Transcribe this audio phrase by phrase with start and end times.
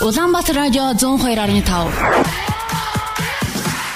[0.00, 1.92] Улаанбаатар радио 102.5.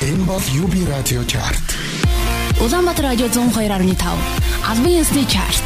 [0.03, 1.76] Энэ бол UB радио чарт.
[2.61, 4.07] Улаанбаатар радио 102.5.
[4.68, 5.63] Албан ёсны чарт.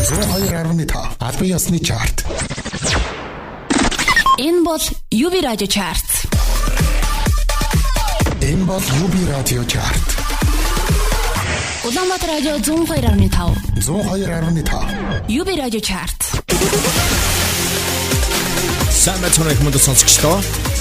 [0.00, 2.24] 102.5 албан ёсны чарт.
[4.38, 6.26] Энэ бол UB радио чарт.
[8.40, 10.16] Энэ бол UB радио чарт.
[11.84, 13.56] Улаанбаатар радио 102.5.
[13.80, 16.42] 102.5 UB радио чарт.
[19.56, 20.40] Их мөнд сонсогчдоо.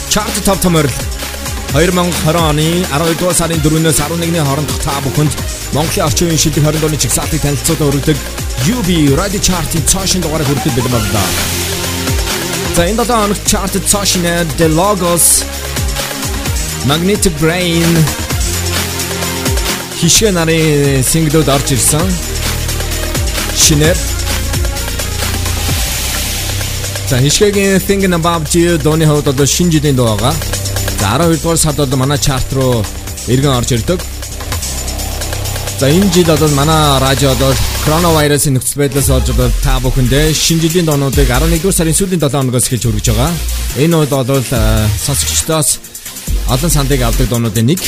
[0.10, 0.90] Chart Top Tomorrow
[1.76, 5.34] 2020 оны 12 дугаар сарын 4-өөс 11-ний хоорондох та бүхэнд
[5.76, 8.18] Монголын орчин үеийн шилдэг 20 дууны чигсалтыг танилцуулан өргөдөг
[8.72, 11.24] UB Radio Chart-ийн цаашин дугаарыг хүргэж бэлэн байна.
[12.76, 14.24] За энэ долоо хоног chart цаашин
[14.58, 15.44] The Logos
[16.88, 17.92] Magnetic Brain
[20.00, 22.08] хишээ нарын синглүүд орж ирсэн.
[23.56, 24.15] Шинээр
[27.08, 30.34] За хишгээгийн Thinking About You дууны хувьд одоо шинэ жилийн дуу байгаа.
[31.00, 32.84] За 12 дугаар сард одоо манай чарт руу
[33.28, 34.02] иргэн орж ирдэг.
[35.80, 37.54] За энэ жил одоо манай радио одоо
[37.86, 42.42] коронавирусын нөхцөл байдлаас болж одоо та бүхэндээ шинэ жилийн доонуудыг 11 дугаар сарын сүүлийн 7
[42.42, 43.32] хоногоос эхэлж хүргэж байгаа.
[43.78, 45.70] Энэ үед бол э, сонсогчдоос
[46.50, 47.82] олон сандыг авдаг доонуудын нэг.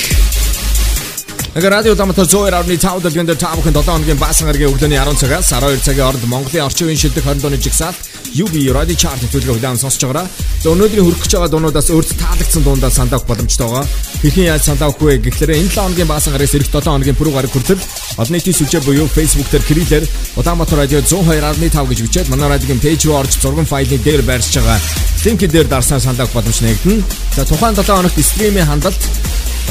[1.58, 5.82] Ингээ радио дамтар 102.5 дэлгэнд та бүхэн 7 хоногийн баасан гарагийн өглөөний 10 цагаас 12
[5.82, 7.98] цагийн хооронд Монголын орчин үеийн шилдэг 20 дууны жигсаалт
[8.38, 10.30] UB Radio Chart төлөв удаан сонсож байгаараа.
[10.62, 13.90] За өнөөдрийн хүрэх гэж байгаа дуунуудаас өөрт таалагдсан дуундаа сандаах боломжтой байгаа.
[14.22, 17.50] Хэрхэн яаж сандаах вэ гэхлээр энэ 7 хоногийн баасан гарагаас эх 7 хоногийн пүрэв гараг
[17.50, 17.82] хүртэл
[18.22, 20.06] олон нийтийн сүлжээ буюу Facebook дээр крилэр
[20.38, 24.78] Улаанбаатар радио 102.5 гэж бичээд манай радиогийн пэйж руу орж зургийн файлыг дээр байршиж байгаа.
[25.26, 27.02] Линкэн дээр дарснаа сандаах боломж нэгдэнэ.
[27.34, 29.02] За тухайн 7 хоногт стримийн хандалт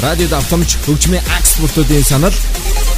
[0.01, 2.35] радиод автомж хөгжмийн акс бүртүүдийн санал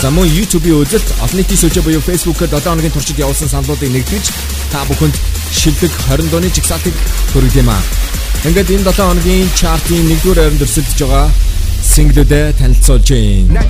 [0.01, 4.25] за мөн YouTube-ийн үзэлт олон нийтийн сүлжээ буюу Facebook-ээр 7 хоногийн туршид явуулсан саналуудыг нэгтгэж
[4.71, 5.15] та бүхэнд
[5.51, 6.95] шилдэг 20 дууны чигсалтыг
[7.31, 7.81] хүргэж юм аа.
[8.43, 11.27] Ингээд энэ 7 хоногийн чартын 1-р байранд өрсөлдөж байгаа
[11.83, 13.63] синглүүдэд танилцуулж байна.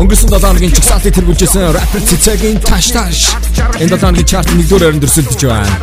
[0.00, 3.22] Өнгөрсөн 7 хоногийн чигсалтыг тэргүүлжсэн rapper Цэцэгийн Tash Tash
[3.80, 5.74] энэ 7 хоногийн чартын 1-р байранд өрсөлдөж байна.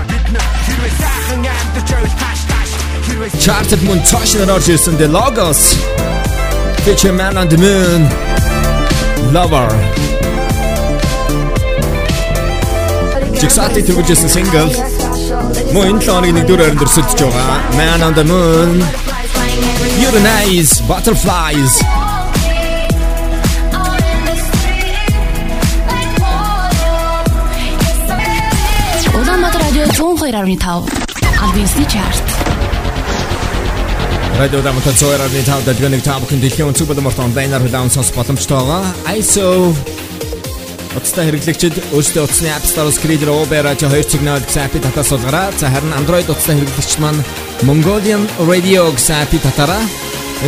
[3.43, 5.75] Charted мөн цаашнаар орж ирсэн The Logos.
[6.85, 8.01] Feature Man on the Moon.
[9.35, 9.69] Lover.
[13.39, 14.71] Жигсаати төгөжсэн single.
[15.75, 17.57] Мөн энэ 7 хоногийн 1-р байранд өрсөлдөж байгаа.
[17.79, 18.71] Man on the Moon.
[20.01, 21.73] Your Nice Butterflies.
[29.13, 30.87] Улаанбаатар радио 102.5.
[31.43, 32.32] Албан ёсны чарт.
[34.39, 38.81] Радио Дамтар цоорны тав дэлгэнийг та бүхэн дэлхийн өнцөг боломжтой онлайнаар хүлээн сонсох боломжтой байгаа.
[39.13, 39.69] ISO
[40.97, 45.53] Утастай хэрэглэгчид өөрсдөө утасны App Store-оос Creator Uber радио 2 сигнал гэсэн апп татаас суулгаарай.
[45.57, 47.21] За харин Android утастай хэрэглэгч маань
[47.61, 49.85] Mongolian Radio гэсэн апп татаарай.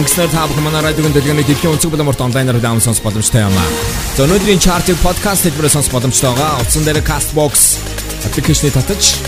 [0.01, 3.69] Ингэснээр та бүхэн манай радиогийн дэлгэнийг дэлхийн өнцөг боломжтой онлайнаар хүлээн сонсох боломжтой юм аа.
[4.17, 6.61] За өнөөдрийн чартыг подкаст хэлбэрээр сонсох боломжтой байгаа.
[6.61, 7.77] Утсан дээр Castbox
[8.25, 9.21] аппликейшнийг татаж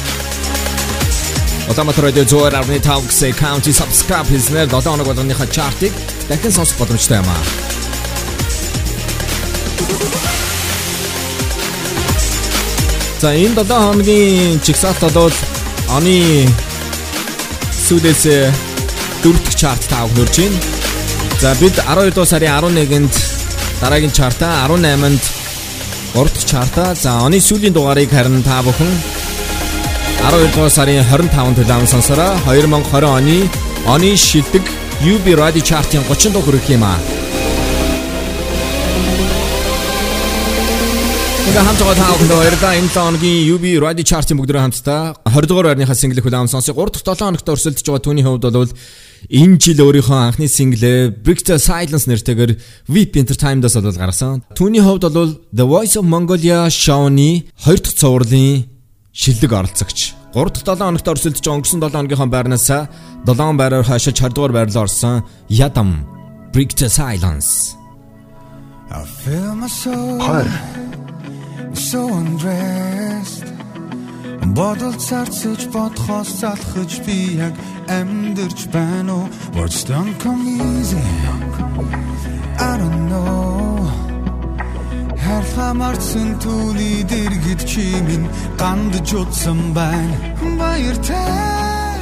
[1.67, 5.91] Улаанбаатар радио 102.5 гэсэн county subscribe хийснээр 7 хоног болгоныхаа чартыг
[6.29, 7.43] дахин сонсох боломжтой юм аа.
[13.19, 15.35] За энэ 7 хоногийн чигсалт бол
[15.91, 16.47] оны
[17.85, 18.23] сүүлээс
[19.23, 20.59] дөрөвдөг чарт таах нөрж байна.
[21.43, 23.15] За бид 12 дугаар сарын 11-нд
[23.81, 25.23] дараагийн чартаа 18-нд
[26.15, 29.16] 3 дахь чартаа за оны сүүлийн дугаарыг харин та бүхэн
[30.27, 33.35] 12 дугаар сарын 25-нд төлөв сонсороо 2020 оны
[33.87, 34.65] оны шилдэг
[35.07, 36.99] UB Radio Chart-ын 30 дугаар хүрэх юм аа.
[41.47, 42.75] Ингээ хамт байгаа та бүхэнд баярлалаа.
[42.75, 46.75] Энэ 7 хоногийн UB Radio Chart-ын бүгдөө хамтдаа 20 дугаар байрныхаа single хүлээн сонсъё.
[46.75, 48.71] 3 дахь 7 хоногт өрсөлдөж байгаа түүний хувьд бол
[49.31, 52.51] энэ жил өөрийнхөө анхны single Brick the Silence нэртэйгээр
[52.91, 54.43] VIP Entertainment-аас бол гаргасан.
[54.59, 58.75] Түүний хувьд бол The Voice of Mongolia show-ны 2 дахь цувралын
[59.17, 60.13] шилдэг оролцогч.
[60.37, 62.69] 3 дахь 7 хоногт өрсөлдөж өнгөрсөн 7 хоногийнхоо байрнаас
[63.25, 66.05] 7 байраар хашиж 20 дугаар байрлал орсон Ядам
[66.53, 67.73] Brick the Silence.
[68.89, 70.21] I feel my soul
[71.73, 73.45] so undressed.
[74.57, 77.17] Бодол царцж бодхоос залхаж би
[77.47, 77.55] яг
[77.89, 79.25] амьдэрч байна уу?
[79.57, 81.03] Words don't come easy.
[82.69, 83.56] I don't know
[85.27, 88.23] Харламарсан түүний дэргэд чимин
[88.61, 90.17] гандж утсан байна
[90.59, 91.99] Баяртай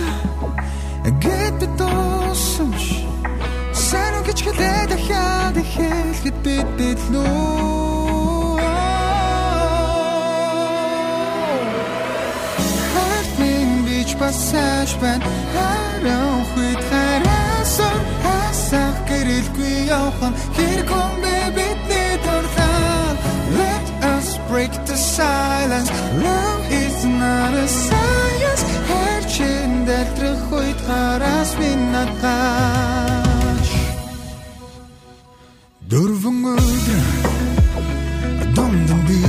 [1.23, 2.83] Гэт досомж
[3.73, 7.75] Сайн гэж хэлээд дахиад хэлэхэд бидэд лөө
[14.19, 21.44] бас сайж байна харин хүйт хараасан хасах гэрэлгүй явхан хэрэг юм бэ бидний
[24.55, 25.89] break the silence.
[26.27, 28.63] Love is not a science.
[28.87, 32.89] Хэрчэн дэлтрэх хүйт хараас минаташ
[35.91, 37.07] дөрвөн өдөр
[38.55, 39.19] домдом би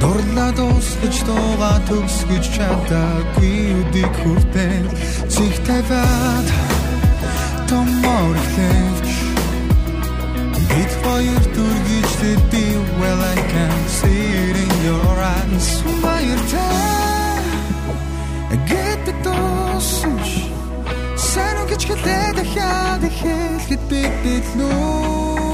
[0.00, 4.88] Дурлаа дуусгаж дуугаа төгсгөж чадаагүй үдик хүртэл
[5.32, 6.46] цэг тавиад
[10.74, 12.64] томор хэлж Бид хоёр дүргийчтэй би
[12.98, 15.68] well I can see it in your eyes
[16.02, 17.44] Баяртай
[18.66, 20.34] Get the dosage
[21.16, 25.53] Сайн уу гэж хэлээ дахиад хэлэхэд бид бидлүү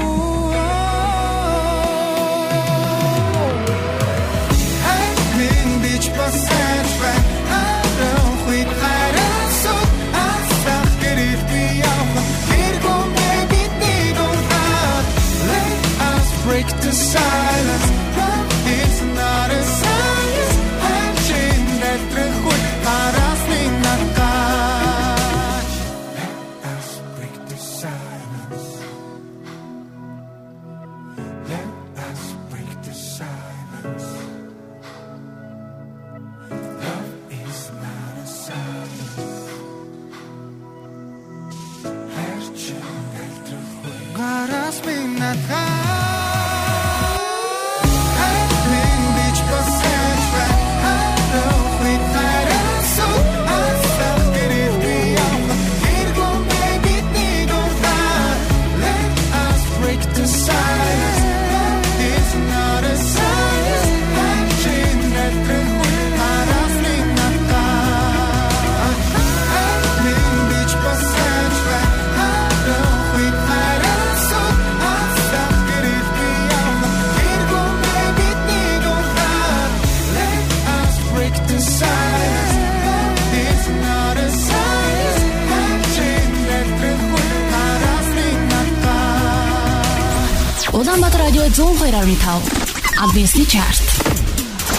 [92.15, 93.79] 102.5 Адвенсны чарт.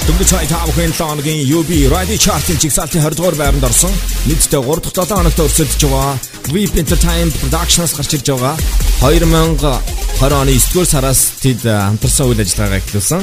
[0.06, 3.92] Дөнгөж цай тав хэн лооногийн UB Radio Chart-ын жигсаалтын 20 дугаар байранд орсон.
[4.28, 6.18] Нийтдээ 3 дахь 7 хоногт өрсөлдөж байгаа.
[6.52, 8.56] Weep Entertainment Productions гарч ирж байгаа.
[9.00, 9.80] 2020
[10.28, 13.22] оны 9 дугаар сараас тэд хамтарсан үйл ажиллагаагаа эхлүүлсэн.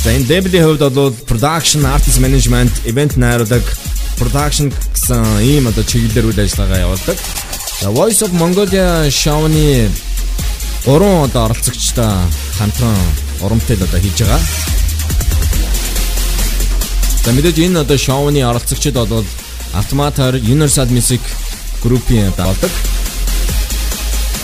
[0.00, 3.64] За энэ label-ийн хувьд бол production, artist management, event найруулаг,
[4.16, 7.18] production гэсэн ийм одоо чиглэлээр үйл ажиллагаа явуулдаг.
[7.84, 9.90] The Voice of Mongolia show-ны
[10.86, 12.14] гурван одоо оролцогчтой
[12.58, 14.42] хамтран урамтай л одоо хийж байгаа.
[17.24, 19.24] За мэдээж энэ одоо шоуны оролцогчид бол
[19.74, 21.20] Автоматар Universal Music
[21.82, 22.70] Group-ийн болдог.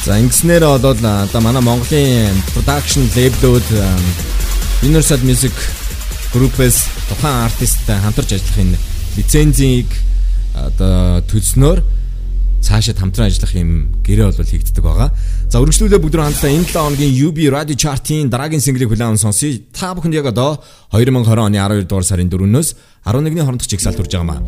[0.04, 3.68] За ингэснээр бол одоо манай Монголын production label-ууд
[4.82, 5.52] Universal Music
[6.32, 8.76] Group-с тухайн артисттай хамтарч ажиллахын
[9.16, 9.86] лицензийг
[10.54, 11.82] одоо төлснөөр
[12.62, 15.10] цаашаа хамтран ажиллах юм гэрээ бол хийгддэг байгаа.
[15.52, 19.60] За үргэлжлүүлээ бүгд хамтдаа энэ 7 хоногийн UB Radio Chart-ийн дараагийн single-ийг хүлээн сонсъё.
[19.76, 20.64] Та бүхэнд яг одоо
[20.96, 22.72] 2020 оны 12 дугаар сарын 4-өөс
[23.04, 24.40] 11-ний хоорондох жигсаалт хүрж байгаа маа.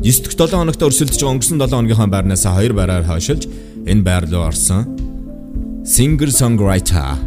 [0.00, 3.44] 9 дэх 7 хоногт өрсөлдөж байгаа өнгөрсөн 7 хоногийнхаа байрнаас 2 байраар хойшилж
[3.84, 4.88] энэ байр руу орсон.
[5.84, 7.20] Singer songwriter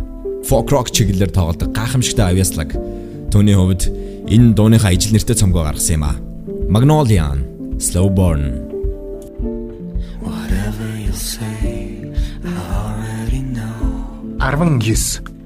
[0.50, 2.74] folk rock чиглэлээр тоглодог гайхамшигтай авьяаслаг.
[3.30, 3.94] Төвний хувьд
[4.26, 6.18] энэ дууныхаа ижил нэртэй цомгоо гаргасан юм а.
[6.66, 7.46] Magnolian
[7.78, 8.69] Slowborn
[14.40, 15.39] 19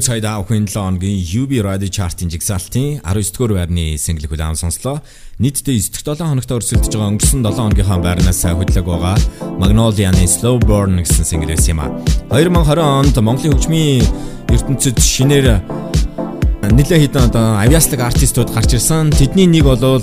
[0.00, 5.04] Дөнгөж сая давхын 7 хоногийн UB Radio Chart-ын жигсаалтын 19 дугаар байрны single хүлээн сонслоо.
[5.36, 9.20] Нийтдээ 9 дахь 7 хоногт өрсөлдөж байгаа өнгөрсөн 7 хоногийнхаа байрнаас хөдлөг байгаа
[9.60, 11.92] Magnolia-ны Slow Burn гэсэн single-с юм а.
[12.32, 14.00] 2020 онд Монголын хөгжмийн
[14.48, 15.60] ертөнцид шинээр
[16.64, 19.12] нэлээд хэдэн одоо авиаслаг артистууд гарч ирсэн.
[19.12, 20.00] Тэдний нэг бол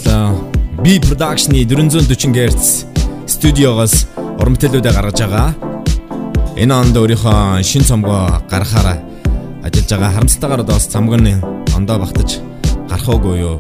[0.86, 2.86] B Production-ы 440 Hz
[3.26, 4.06] студиогоос
[4.38, 5.50] уран бүтээлүүдээ гаргаж байгаа.
[6.54, 9.07] Энэ онд өөрийнхөө шин цомгоо гаргахаараа
[9.68, 11.44] ажиллаж байгаа харамсалтайгаар одоо бас цамг нь
[11.76, 12.40] ондоо багтаж
[12.90, 13.56] гарах уугүй юу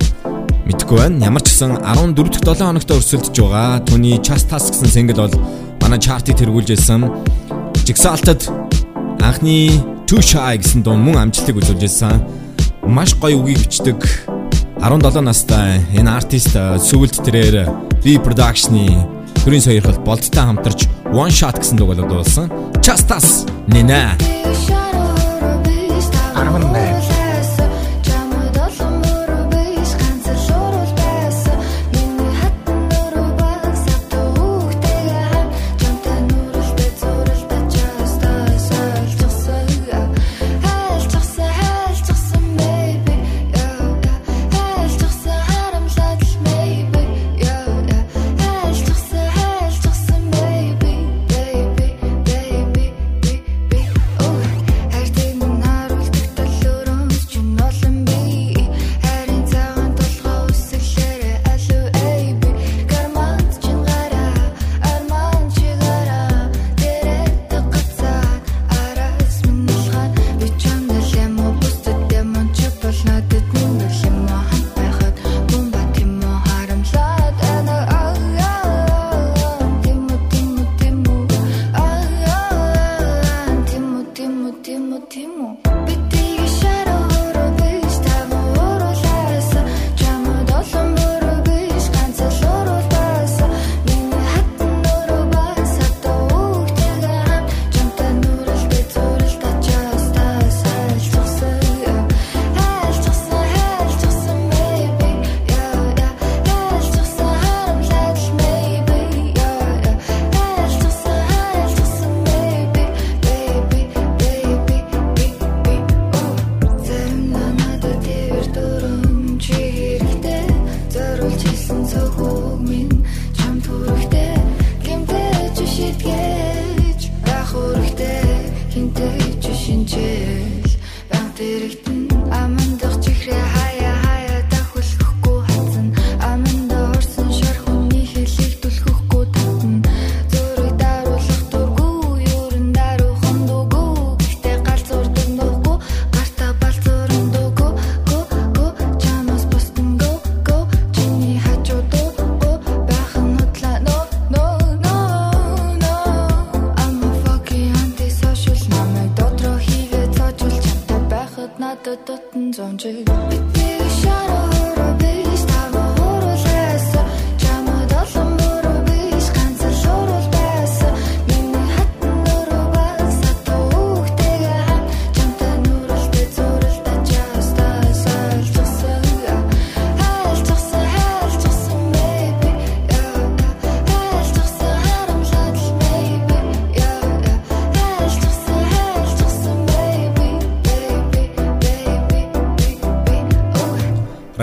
[0.67, 1.25] мэдэхгүй байна.
[1.31, 3.79] Ямар ч гэсэн 14 дахь 7 хоногт өрсөлдөж байгаа.
[3.87, 5.35] Түүний Chastas гэсэн single бол
[5.81, 7.07] манай чартыг тэргүүлж ирсэн.
[7.87, 8.51] Jigsaw-д
[9.23, 12.23] анхны Too Shy гэсэн дуун мөн амжилтыг үзүүлж ирсэн.
[12.87, 13.99] Маш гоё үгийг бичдэг
[14.83, 17.67] 17 настай энэ артист сүүлд тэрээр
[18.03, 19.07] B Production-ы
[19.43, 22.51] төрийн сойрхол болттой хамтарч One Shot гэсэн дугаар дуулсан.
[26.37, 26.66] Chastas нэнэ.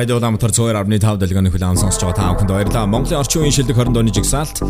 [0.05, 2.85] Радио Улаанбаатар 102.5 дэлгэний хүлээн сонсож байгаа та бүхэнд баярлалаа.
[2.85, 4.61] Монголын орчин үеийн шилдэг 20 дооны жигсаалт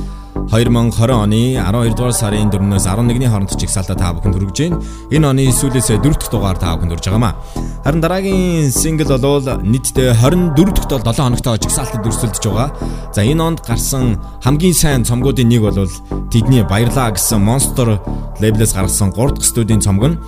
[0.54, 4.78] 2020 оны 12 дугаар сарын 4-өөс 11-ний хооронд жигсаалтаа та бүхэнд хүргэж байна.
[5.10, 7.34] Энэ оны сүүлээс 4 дахь дугаар та бүхэнд хүрж байгаамаа.
[7.82, 12.70] Харин дараагийн сингл бол нийтдээ 24 дахь 7 хоногтой жигсаалтад өрсөлдөж байгаа.
[13.10, 15.90] За энэ онд гарсан хамгийн сайн цомгуудын нэг бол
[16.30, 17.98] тэдний баярлаа гэсэн Monster
[18.38, 20.18] лейблээс гаргасан 3 дахь студийн цомог нь.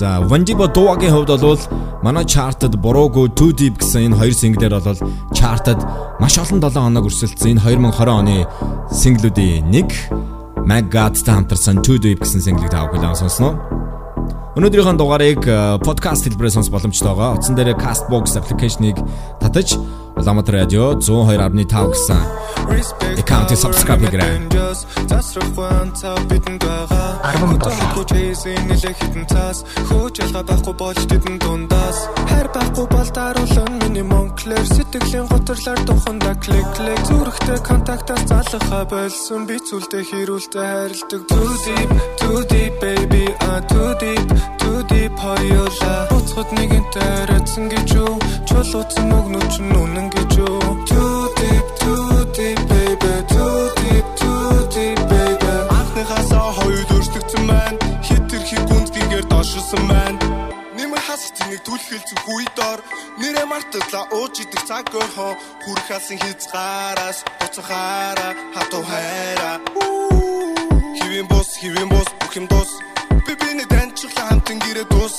[0.00, 1.60] За Vandibo Dua-гийн хувьд бол
[2.02, 5.00] манай чартад Boroogo Too Deep гэсэн энэ хоёр синглээр бол
[5.36, 5.78] чартад
[6.18, 7.60] маш олон 7 хоног өрсөлдсөн.
[7.60, 8.36] Энэ 2020 оны
[8.90, 9.90] синглүүдийн нэг
[10.70, 13.58] Maggot-тай хамтарсан Too Deep гэсэн синглийг та бүхэн сонсноо.
[14.54, 15.42] Өнөөдрийнхөө дугаарыг
[15.82, 17.34] подкаст хэлбэрээр сонсох боломжтой байгаа.
[17.34, 19.02] Утсан дээр Castbox аппликейшнийг
[19.42, 19.74] татаж
[20.16, 22.22] Улаанбаатар радио 102.5 гэсэн
[23.18, 24.54] Аккаунтыг subscribe байгаа.
[27.24, 27.94] 17.
[27.94, 31.98] Хөж хийсэн нэлээ хитэн цаас хөөж ялгаа байхгүй болж тэдэн дундаас.
[32.28, 39.46] Хайр байхгүй бол даруулан миний монклэр сэтгэлийн готрлаар туханда клик клик зүрхтэй контактаас залхаа болсон.
[39.48, 41.22] Би зүйлдэ хэрүүлтэй хайрладаг.
[41.32, 41.90] Too deep
[42.20, 43.24] too deep baby.
[43.48, 44.28] Ah too deep
[44.60, 46.08] too deep хоёулаа.
[46.10, 48.14] Буцхад нэгэнтэй рэцэн гэж юу?
[48.48, 50.03] Чулууцсан өгнөч нүнэн
[59.74, 60.18] өөрчлөгдсөн байна.
[60.76, 62.78] Нэмэр хас тэнийг түлхэлцэн хүйдор
[63.18, 65.32] нэрэ мартадлаа ууж идэх цаг өрхөө
[65.64, 69.56] хүрх алсан хязгаараас буцахаараа хатуу хайраа
[70.98, 72.70] Хивэн бус хивэн бус бүх юм дус
[73.26, 75.14] би биний таньчлаа хамтан гэрээ дус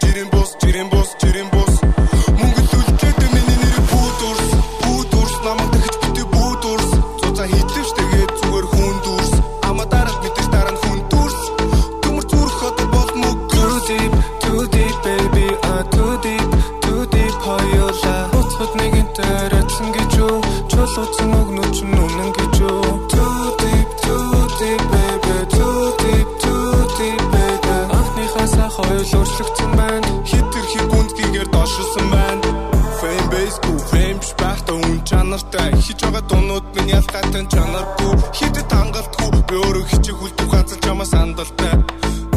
[0.00, 1.74] жирэн бус жирэн бус жирэн бус
[20.96, 24.28] чулууцсан өгнөч нүнэн гэж юу too deep too
[24.60, 30.08] deep baby too deep too deep baby анхныхаасаа хоёул өөрчлөгдсөн байна.
[30.30, 32.48] Хит тэрхий гүндгийгээр дошилсон байна.
[33.00, 35.70] Fame base ку fame шпахта үн чанартай.
[35.84, 38.16] Хич байгаа дунууд минь ялгаатай чанаргүй.
[38.38, 39.30] Хитэд хангалтгүй.
[39.48, 41.76] Би өөрөө хичээх үлдэх ганцхан чамаас андалтай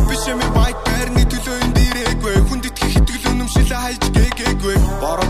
[0.09, 5.28] биш юм байт байрны төлөө энэ дээрээгүй хүнд итгэх итгэл үнэмшилээ хайж гээгээгүй бороо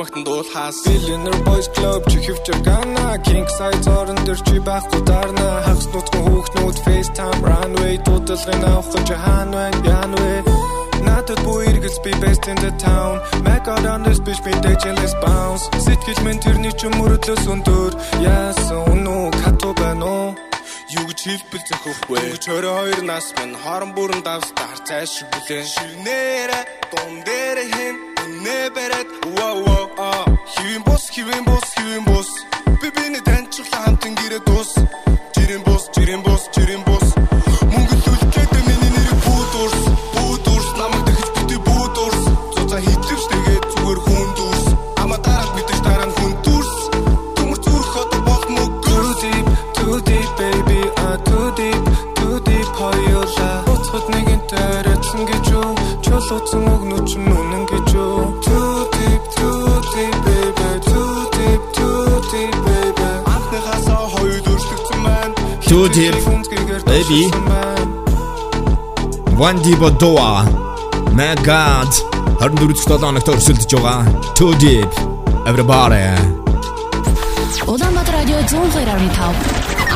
[0.00, 5.48] магтан дуулахаас Billionaire Boys Club чи хөвчөр гана King size орон дээр чи байхгүй дарна.
[5.66, 10.34] Хагас нутгийн хүүхнүүд FaceTime runway дуудлагын авах гэж хаан байна яан вэ?
[11.06, 13.14] Надад бүү иргэлс би best in the town.
[13.44, 14.52] Mac out on this bitch би
[14.98, 15.64] let's bounce.
[15.84, 17.92] Сэтгэл минь тэрний ч мөрөдлөөс өндөр
[18.24, 20.28] Яасан үнүү кату байна уу?
[20.96, 23.58] Юу гэж хэлбэл зөхөхгүй Гэж хорой хоёр нас минь.
[23.62, 28.09] Хорон бүрэн давс таар цай шиг бүлээ Ширнээрэ дун дээр хэн
[28.40, 30.24] Бэрät Wow wow а.
[30.48, 32.28] Хивэн бус хивэн бус хивэн бус.
[32.80, 34.74] Би биний таньчлаа хамтан гэрээ дус
[69.40, 70.44] One Divo Doa.
[71.16, 71.88] My God.
[72.44, 74.04] 24-7 хоногт өрсөлдөж байгаа.
[74.36, 74.92] Too deep.
[75.48, 76.04] Everybody.
[77.64, 79.32] Улаанбаатар радио 102.5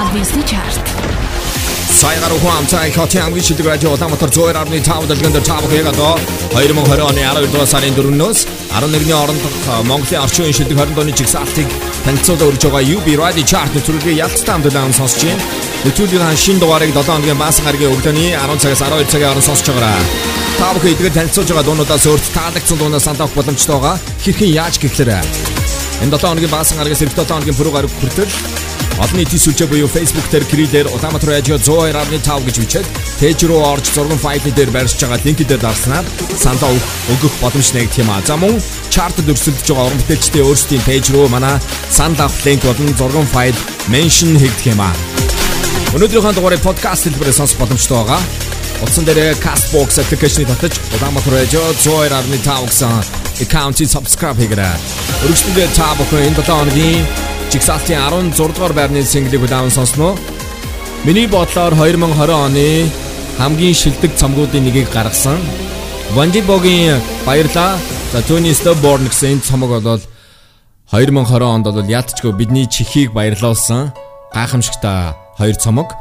[0.01, 0.81] Адвенсны чарт.
[1.93, 6.17] Саягаар ухаан цай хотын хамгийн шилдэг радио Улаанбаатар 102.5 дэлгэнд таавах яг одоо
[6.57, 8.39] 2020 оны 12 дугаар сарын 4-өөс
[8.81, 11.69] 11-ний орондох Монголын орчин үеийн шилдэг 20 оны жигсаалтыг
[12.05, 15.64] танилцуулаад өрж байгаа UB Radio Chart нэвтрүүлгийн ялцтай хамтдаа сонсож байна.
[15.85, 20.01] Нэвтрүүлгийн шинэ дугаарыг 7 хоногийн баасан гарагийн өглөөний 10 цагаас 12 цагийн хооронд сонсож байгаарай.
[20.57, 24.01] Та бүхэн эдгээр танилцуулж байгаа дуунуудаас өөрт таалагдсан дуунаас санал авах боломжтой байгаа.
[24.25, 28.33] Хэрхэн яаж гэхлээр энэ 7 хоногийн баасан гарагаас эх 7 хоногийн пүрэв гараг хүртэл
[28.95, 32.87] Олон нийтийн сүлжээ буюу Facebook дээр крилээр Улаанбаатар радио 102.5 гэж бичээд
[33.19, 36.07] пэйж рүү орж зурган файлын дээр барьж байгаа линкийг дээр дарснаар
[36.39, 36.71] саналаа
[37.11, 38.23] өгөх боломж нэгт юм а.
[38.23, 38.55] За мөн
[38.95, 41.59] чартад өрсөлдөж байгаа уран бүтээлчдийн өөрсдийн пэйж рүү манай
[41.91, 43.59] санал авах линк болон зурган файл
[43.91, 44.95] меншн хийгдэх юм а.
[45.95, 48.19] Өнөөдрийнхөө дугаарыг подкаст хэлбэрээр сонсох боломжтой байгаа.
[48.83, 52.91] Утсан дээр Castbox application-ыг татаж Улаанбаатар радио 102.5 гэсэн
[53.47, 54.75] аккаунтыг subscribe хийгээрэй.
[55.23, 57.07] Өргөжлөндөө та бүхэн энэ 7 хоногийн
[57.55, 60.19] Жигсаалтын 16 дугаар байрны single-ийг удаан сонсноо.
[61.07, 62.91] Миний бодлоор 2020 оны
[63.39, 65.39] хамгийн шилдэг цомгуудын нэгийг гаргасан
[66.19, 67.79] Вандибогийн баярлаа.
[68.11, 70.03] За Tony Stillborn гэсэн цомог бол
[70.91, 73.95] 2020 онд бол яалтчгүй бидний чихийг баярлуулсан
[74.35, 75.95] гайхамшигтай хоёр цомог.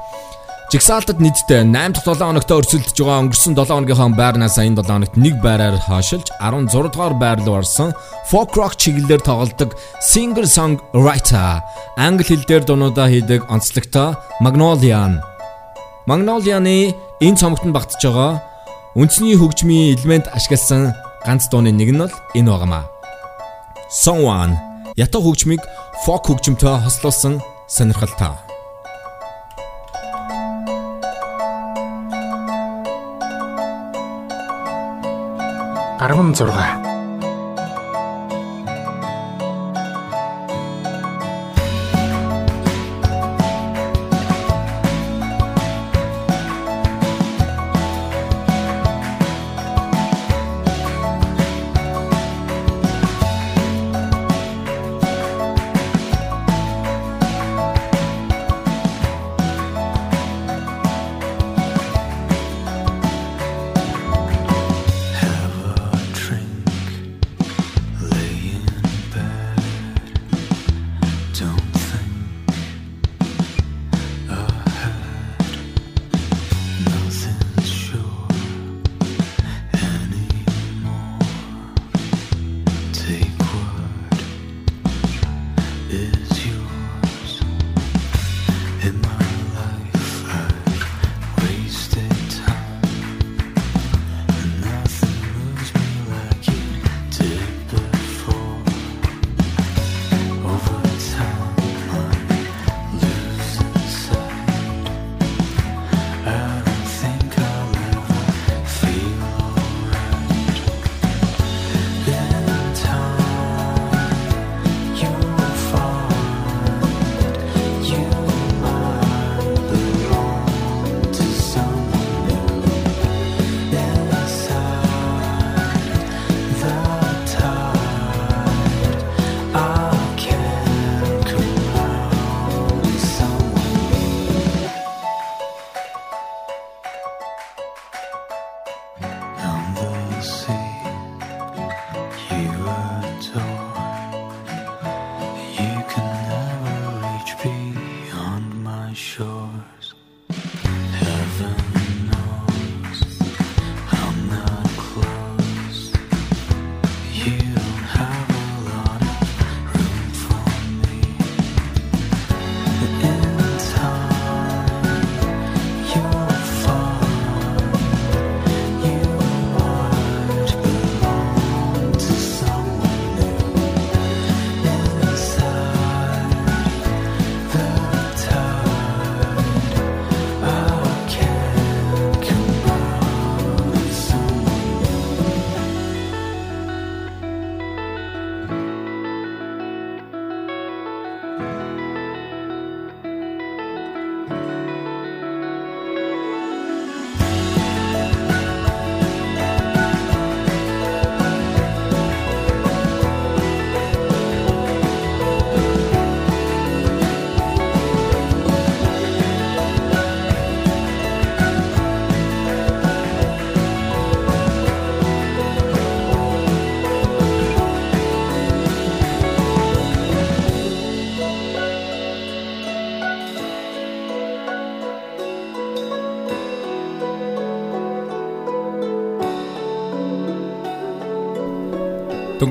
[0.73, 5.15] Жигсаалтад нийтдээ 8 дахь 7 хоногт өрсөлдөж байгаа өнгөрсөн 7 хоногийнхоо байрнаас энэ 7 хоногт
[5.21, 7.93] нэг байраар хашилж 16 дугаар байр руу орсон
[8.25, 11.61] folk rock чиглэлээр тоглодог singer songwriter
[11.93, 15.21] англи хэл дээр дуунуудаа хийдэг онцлогтой Magnolian.
[16.09, 18.41] Magnolian-ы энэ цомогт нь багтж байгаа
[18.97, 22.89] үндэсний хөгжмийн элемент ашигласан ганц дууны нэг нь бол энэ байгаамаа.
[23.93, 24.57] Someone
[24.97, 25.61] ятаг хөгжмийг
[26.01, 28.52] folk хөгжмөнтэй хослуулсан сонирхолтой.
[36.03, 36.92] 16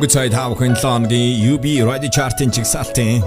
[0.02, 3.22] Дөнгөж цайд хав хэн лонгийн UB Radio Chart-ын чигсалтын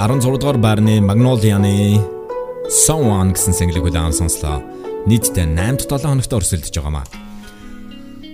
[0.00, 2.00] 16 дугаар байрны Magnolia-ны
[2.72, 4.64] Someone гэсэн single-ийг удаан сонслоо.
[5.04, 5.44] Нийтдээ
[5.76, 7.04] 8-7 хоногт өрсөлдөж байгаамаа.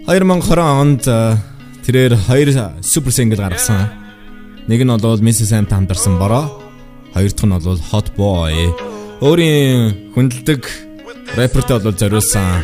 [0.06, 1.42] 2020 онд э,
[1.82, 2.48] тэрээр хоёр
[2.86, 3.90] супер single гаргасан.
[4.70, 5.50] Нэг нь бол Mrs.
[5.50, 6.46] Sam хамтарсан бороо,
[7.18, 8.54] хоёр дахь нь бол Hot Boy.
[9.26, 10.62] Өөрийн хүндэлдэг
[11.34, 12.62] рэпертэй бол зориулсан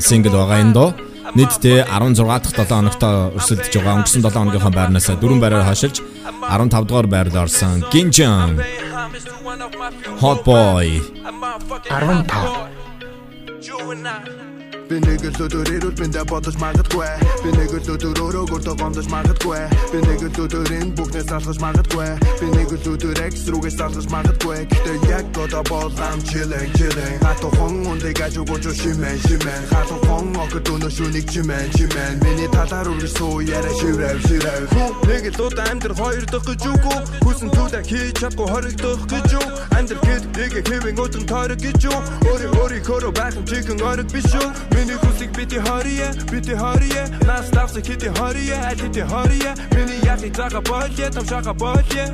[0.00, 0.96] single байгаа энэ доо.
[1.34, 3.98] Нийтдээ 16 дахь 7 хоногт өрсөлдөж байгаа.
[3.98, 5.98] Өнгөрсөн 7 хоногийнхоо байрнаас дөрвөн байраар хашилж
[6.46, 7.82] 15 дугаар байранд орсон.
[7.90, 8.62] Ginjan
[10.22, 11.02] Hot Boy
[11.90, 12.70] 15
[14.84, 17.08] Би нэг л өдөр ирүүл биндэ бодож магадгүй.
[17.40, 19.64] Би нэг л өдөр өөрөө гуртаа гомдож магадгүй.
[19.88, 22.10] Би нэг л өдөр энэ бүхнээс алхаж магадгүй.
[22.36, 24.68] Би нэг л өдөр экс рүүгээс алхаж магадгүй.
[24.68, 27.16] Гэтэ яг одоо болам chilling chilling.
[27.24, 29.62] Хату хон ундыг ажуугууч шимэн шимэн.
[29.72, 32.20] Хату хон огт өнөө шүнийг чимэн чимэн.
[32.20, 34.68] Миний талаар үргэлж суу яриа шиврэв шиврэв.
[35.08, 36.98] Нэг л удаа амьдр хоёр дахь гэж үгүй.
[37.24, 41.98] Хүсэн зүйлээ хийж чадгүй хоригдох гэж юу Амьдр гээд нэг хэвэн өдрөн тойрог гэж юу
[42.28, 47.06] Өөрийн өөрийнхөө байх юм чигэн орог биш юу Миний хүсэг бити хорие, бити хорие.
[47.26, 49.54] Нас ставса хити хорие, алити хорие.
[49.72, 52.04] Миний яхи цага болje, там шага болje.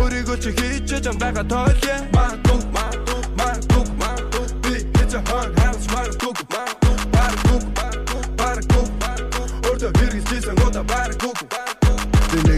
[0.00, 1.94] Өөрийгөө чи хийж чам байгаа тоолje.
[2.14, 4.48] Маа тук, маа тук, маа тук, маа тук.
[4.62, 8.88] Би it's a hard house, маа тук, маа тук, маа тук, маа тук, маа тук,
[9.00, 9.48] маа тук.
[9.70, 11.55] Орто хэрэгжсэн гота маа тук.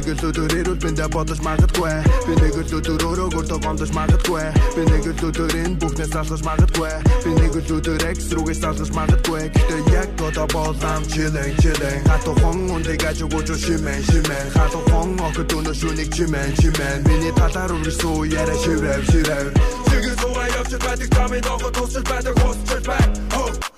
[0.08, 1.96] Би нэг л өдөр ирүүл биндэ бодож магадгүй.
[2.24, 4.46] Би нэг л өдөр өөрөө гуртаа гомдож магадгүй.
[4.72, 6.92] Би нэг л өдөр энэ бүхнээс алхаж магадгүй.
[7.28, 9.52] Би нэг л өдөр экс рүүгээс алхаж магадгүй.
[9.52, 12.00] Гэтэ яг одоо болам chilling chilling.
[12.08, 14.48] Хату хон ундыг ажуугууч шимэн шимэн.
[14.56, 17.04] Хату хон огт өнөө шүнийг чимэн чимэн.
[17.04, 19.46] Миний талаар үргэлжсүү яриа шиврэв шиврэв
[19.92, 21.08] Чигээр суугаа явж байдаг.
[21.12, 22.32] Тамид огт тусч байдаг.
[22.40, 23.77] Хусч байдаг Ho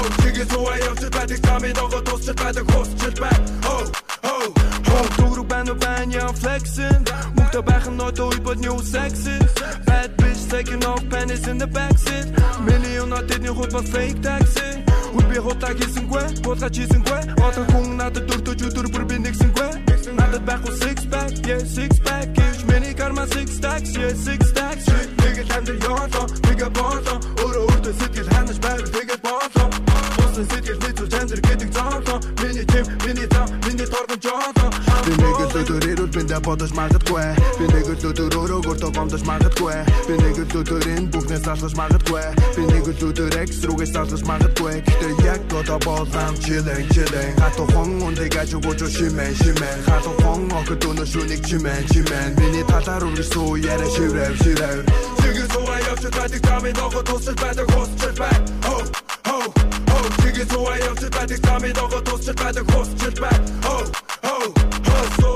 [0.00, 3.76] ho Чигээр суугаа явж байдаг тамид огт тусч байдаг хусч байдаг Ho
[4.24, 4.36] ho
[5.16, 7.04] Дүүрэг байна уу байна яа flexing
[7.36, 9.36] Мөнхтэй байх нь одоо үе бод new sexy
[9.86, 12.26] Bad bitch taking off panties in the backseat.
[12.66, 14.68] Million от эдний хут бас fake taxi.
[15.14, 19.70] Үл би хотаа хийсэнгүй, хулгаж хийсэнгүй Одоо хүн надад дөртөж өдөр бүр би нэгсэнгүй.
[20.18, 22.26] Надад байх уу six pack, yeah six pack.
[22.38, 24.86] Гэвч миний карма six stacks, yeah six stacks.
[25.22, 29.59] Нэг л хамдэр ёолоо, нэг боолоо Өөрөө өөртөө сэтгэл ханаж байв, тэгээд боолоо
[30.40, 32.18] Усан сэтгэл нийцүүл чанзэр гэдэг зоолоо.
[32.40, 34.70] Миний тим, миний зам, миний торгон жоолоо
[35.04, 37.28] Би нэг л өдөр ирүүл биндэ бодож магадгүй.
[37.60, 39.76] Би нэг л өдөр өөрөө гуртаа гомдож магадгүй.
[40.08, 42.24] Би нэг л өдөр энэ бүхнээс алхаж магадгүй.
[42.56, 44.80] Би нэг л өдөр экс рүүгээс алхаж магадгүй.
[44.80, 47.36] Гэтэ яг одоо болам chilling chilling.
[47.36, 49.78] Хату хон ундыг ажуугууч шимэн шимэн.
[49.84, 52.32] Хату хон огт өнөө шүнийг чимэн чимэн.
[52.40, 54.88] Миний талаар үргэлжсүү яриа шиврэв шиврэв.
[55.20, 58.76] Чигээр суугаа явж байдаг тамид огт тусч байдаг хусч байдаг Ho
[59.28, 63.76] ho ho Чигээр суугаа явж байдаг тамид огт тусч байдаг хусч байдаг Ho
[64.26, 64.36] ho
[65.20, 65.32] ho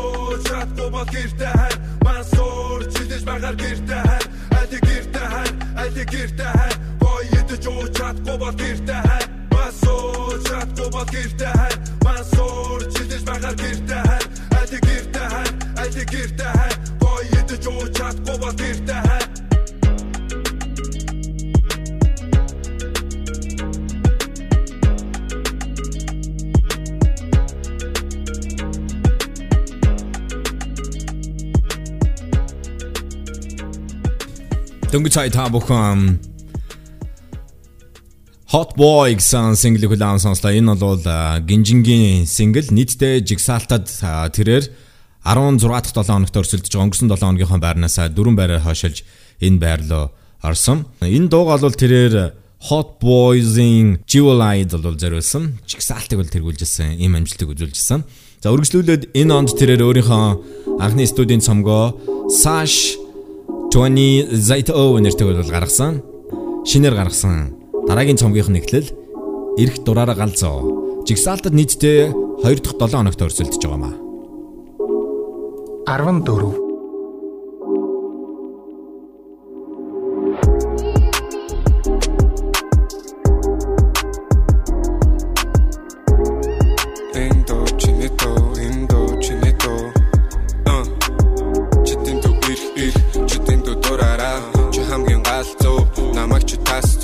[0.49, 1.75] Чадгүй бол гэртэ хай
[2.05, 4.23] Мансуур чилж багаар гэртэ хай
[4.61, 5.49] Ати гэртэ хай
[5.83, 6.73] Ати гэртэ хай
[7.03, 9.25] Боёдж уу чадгүй бол гэртэ хай
[9.55, 11.75] Мансуур чадгүй бол гэртэ хай
[12.05, 14.23] Мансуур чилж багаар гэртэ хай
[14.61, 15.49] Ати гэртэ хай
[15.83, 16.73] Ати гэртэ хай
[17.03, 19.34] Боёдж уу чадгүй бол гэртэ хай
[34.95, 36.23] Дөнгөж цай та бүхэн
[38.55, 40.55] Hot Boy гэсэн single хүлээн сонслоо.
[40.55, 41.03] Энэ бол
[41.43, 44.71] Гинжингийн single нийтдээ жигсаалтад тэрээр
[45.27, 46.87] 16 дахь 7 хоногт өрсөлдөж байгаа.
[46.87, 49.03] Өнгөрсөн 7 хоногийнхоо байрнаас дөрвөн байраар хойшилж
[49.43, 50.15] энэ байр руу
[50.47, 50.87] орсон.
[51.03, 52.39] Энэ дууг бол тэрээр
[52.71, 55.59] Hot Boys-ийн Jewel Eyed бол зориулсан.
[55.67, 57.03] Жигсаалтыг бол тэргүүлжсэн.
[57.03, 58.07] Ийм амжилтыг үзүүлжсэн.
[58.39, 61.99] За үргэлжлүүлээд энэ онд тэрээр өөрийнхөө анхны студийн цомгоо
[62.31, 63.04] Sash
[63.75, 64.71] 20 Zaito
[65.03, 65.99] нэртэйг бол гаргасан.
[66.63, 67.59] Шинээр гаргасан.
[67.91, 68.87] Дараагийн цомгийнх нь эхлэл
[69.59, 71.03] эрх дураараа галзуу.
[71.03, 72.15] Жигсаалтад нийтдээ
[72.47, 73.99] 2 дахь 7 хоногт өрсөлдөж байгаамаа.
[75.91, 76.64] 14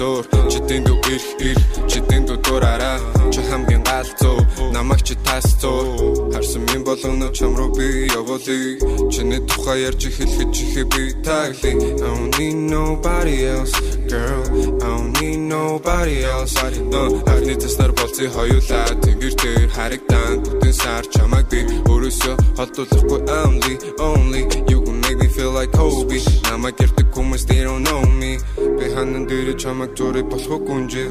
[0.01, 1.59] чи тас зур читинто ир ир
[1.89, 2.99] читинто дураараа
[3.33, 4.41] чи хамгийн галзуу
[4.73, 8.79] намайг чи тас зур харсан минь болгоно чам руу би явуулъя.
[9.13, 13.75] Чиний тухай ярьж эхлэхэд чихээ би тагли I don't need nobody else
[14.09, 14.43] girl.
[14.81, 16.55] I don't need nobody else.
[16.57, 18.89] Uh, Агны таснаар болцсон хоёулаа.
[19.05, 21.61] Тэнгэр дээр харагдан бүтэн сар чамайг би.
[21.93, 24.43] Өөрөөсөө холдуулахгүй only only.
[24.71, 24.90] You
[25.21, 26.19] me feel like Kobe.
[26.49, 28.41] Намайг гэрдэг хүмүүс they don't know me.
[28.57, 31.09] Би ханан дээр чамайг зураг болох гүнжээ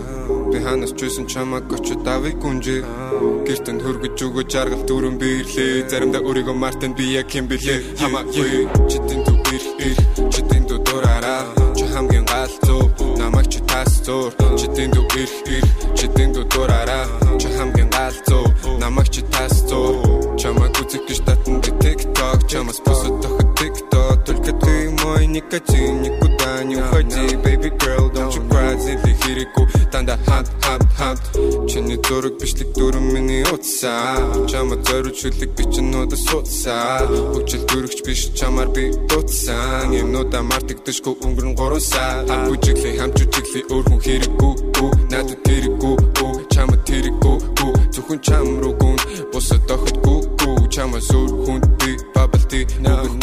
[0.52, 2.82] би ханаас чүйсэн чамайг очиж давыг гүнжээ
[3.48, 9.22] гэртэн хөргөж өгөө жаргал дүүрэн бирлээ заримдаа өөрийгөө мартан би яг юм бэлээ хамаагүй читэн
[9.56, 9.98] ир ир
[10.34, 11.44] читэн дүү дураараа
[11.78, 12.84] чи хамгийн галзуу
[13.22, 15.66] намайг чи тас зур читэн дүү ир ир
[15.98, 17.06] читэн дүү дураараа
[17.42, 18.46] чи хамгийн галзуу
[18.82, 19.94] намайг чи тас зур
[20.38, 22.38] чамайг үзэх гэж татан би TikTok.
[22.50, 23.49] Чамаас тохот TikTok
[24.50, 27.36] только ты мой никотин никуда не уходи.
[27.44, 31.20] Baby girl don't you cry зэли хэрэггүй данда хат хат хат
[31.70, 34.16] чиний дураг бичлэг дүрэн миний утсаа
[34.48, 41.56] чамаа зориуд шүлэг би чинуудаа суудсаа хөгжил дүрэгч биш чамаар би дутсан юмнуудаа мартагдашгүй өнгөрөн
[41.58, 44.54] 3 сар бүжиглээ хамч үжиглээ өөр хүн хэрэггүй
[45.12, 45.96] надад тэрэггүй
[46.54, 47.38] чамаа тэрэггүй
[47.94, 48.98] зөвхөн чам руу гүн
[49.34, 50.20] бусад дохотгүй
[50.74, 51.92] чамаа сүр хүн би
[52.80, 53.19] на би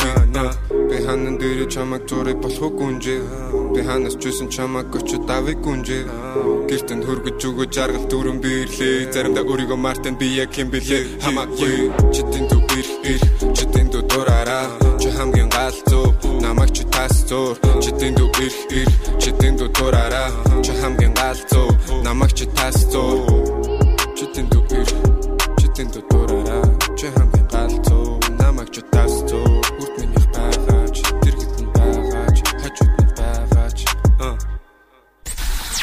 [1.66, 3.20] дээр чамаг зураг болох гүнжээ
[3.74, 6.02] би ханаас чүйсэн чамаг очиж давыг гүнжээ
[6.70, 9.10] гэртэн хөргөж өгөө жаргал дүүрэн бирлээ.
[9.10, 11.90] Заримдаа өөрийгөө мартан би яг юм бэлээ хамаагүй.
[12.14, 13.22] Читэн дүү ир ир
[13.56, 14.66] читэн дүү дураараа.
[15.00, 16.06] Чи хамгийн галзуу
[16.42, 17.58] намайг чи тас зур.
[17.82, 20.30] Читэн дүү ир ир читэн дүү дураараа.
[20.62, 21.68] Чи хамгийн галзуу
[22.06, 23.26] намайг чи тас зур.
[24.18, 24.88] Читэн дүү ир
[25.58, 26.15] читэн дүү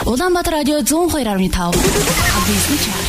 [0.06, 3.08] Улаанбаатар радио 102.5 Абисны чарт.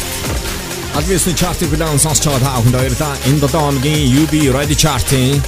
[0.94, 3.18] Албисны чартыг хүлээн сонсч байгаа та бүхэнд баярлалаа.
[3.26, 5.42] Энэ 7 хоногийн UB Radio Chart-ийн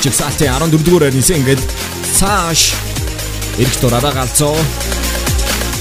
[0.00, 1.60] чигсалтын 14 дугаар байрнаас ингээд
[2.16, 2.72] цааш
[3.60, 4.56] эрх дураараа галзуу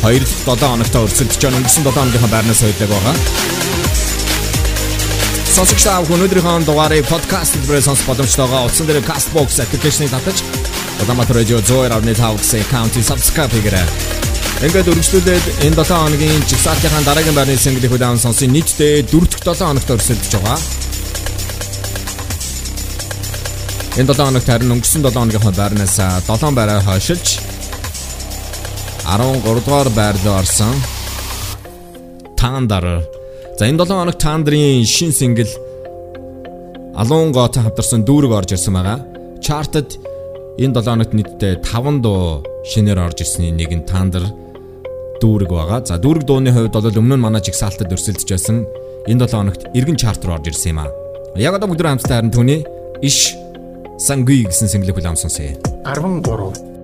[0.04, 3.16] 2 7 хоногт өрсөлдөж байгаа өнгөрсөн 7 хоногийнхаа байрнаас хөдлөг байгаа.
[5.56, 10.44] Сонсогч та бүхэн өнөөдрийнхөө дугаарыг подкаст хэлбэрээр сонсох боломжтойгоо утсан дээр Castbox application-ыг татаж
[11.00, 14.27] Улаанбаатар радио 102.5 гэсэн аккаунтыг subscribe хийгээрэй.
[14.58, 19.70] Ингээд үргэлжлүүлээд энэ 7 хоногийн жигсаалтынхаа дараагийн байрны single-ийг хүлээн сонсон нийтдээ 4 дахь 7
[19.70, 20.58] хоногт өрсөлдөж байгаа.
[24.02, 27.38] Энэ 7 хоногт харин өнгөрсөн 7 хоногийнхаа байрнаас 7 байраа хойшилж
[29.06, 30.74] 13 дугаар байр руу орсон.
[32.34, 33.06] Тандар.
[33.62, 35.54] За энэ 7 хоног Тандарын шин single
[36.98, 39.06] Алуун гоотой хамтарсан дүүрэг орж ирсэн байгаа.
[39.38, 40.02] Chart-д
[40.58, 44.26] энэ 7 хоногт нийтдээ 5 дуу шинээр орж ирсний нэг нь Тандар
[45.22, 45.86] дүүрэг байгаа.
[45.86, 48.66] За дүүрэг дууны хувьд бол өмнө нь манай жигсаалтад өрсөлдөж байсан
[49.08, 50.92] энэ 7 хоногт эргэн чарт руу орж ирсэн юм аа.
[51.36, 52.62] Яг одоо бүгд хамтдаа харин түүний
[53.02, 53.36] иш
[53.98, 55.58] сангүй гэсэн single хүлэм сонсъё.
[55.86, 56.77] 13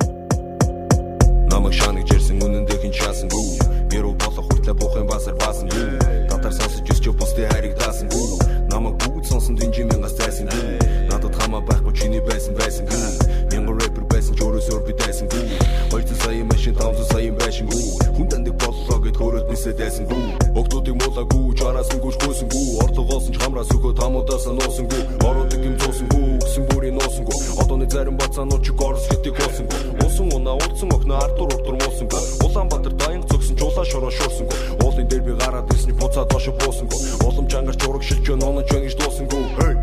[28.34, 32.08] одооны зарим бацаанууд ч горс хитийг уусан гүү Усан унаа урдсан огно ардур урдур муусан
[32.42, 34.48] Улаанбаатар дайнг зөксөн чулаа шороо шуурсан
[34.82, 36.90] уулын дээр би гараад ирсний буцаад доош буусан
[37.26, 39.46] улам чангарч ураг шилж нонож байна гэж дуусан гүү.
[39.60, 39.76] Hey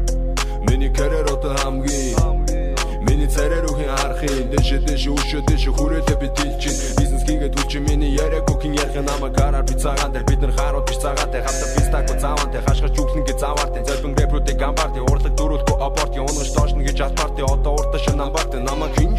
[0.69, 2.47] Миний карьер одоо хамгийн.
[3.01, 8.13] Миний царай руухийн харахын дэше дэше өшөө дэше хүрээлээ би дэлчин бизнес хийгээд үлчин миний
[8.13, 10.25] яриаг бүхэн ярих намаа гараар би цагаан дээр.
[10.29, 12.61] Бид нар харууд биш цагаатай хавтар фистако цаавантай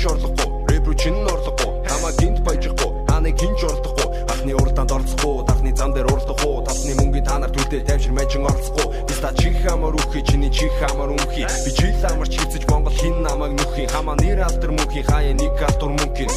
[0.02, 0.50] хинч орлохгүй.
[0.70, 1.72] Рэпрүү чин орлохгүй.
[1.90, 2.92] Намаа гинт баяжихгүй.
[3.08, 4.02] Ханыг хинч орлохгүй.
[4.42, 9.06] Анхны уралдаанд орцохгүй дахны зам дээр урлахгүй тавсны мөнгөний та нар төлдөө тайвшир мэжин орцохгүй
[9.06, 13.22] би ста чих хамаар үхий чиний чих хамаар өмхий би жил амарч хийцэж монгол хин
[13.22, 16.32] намайг нүхийн хамаа нэр алтар мөнхийн хаяа нэг алтар мөнхийн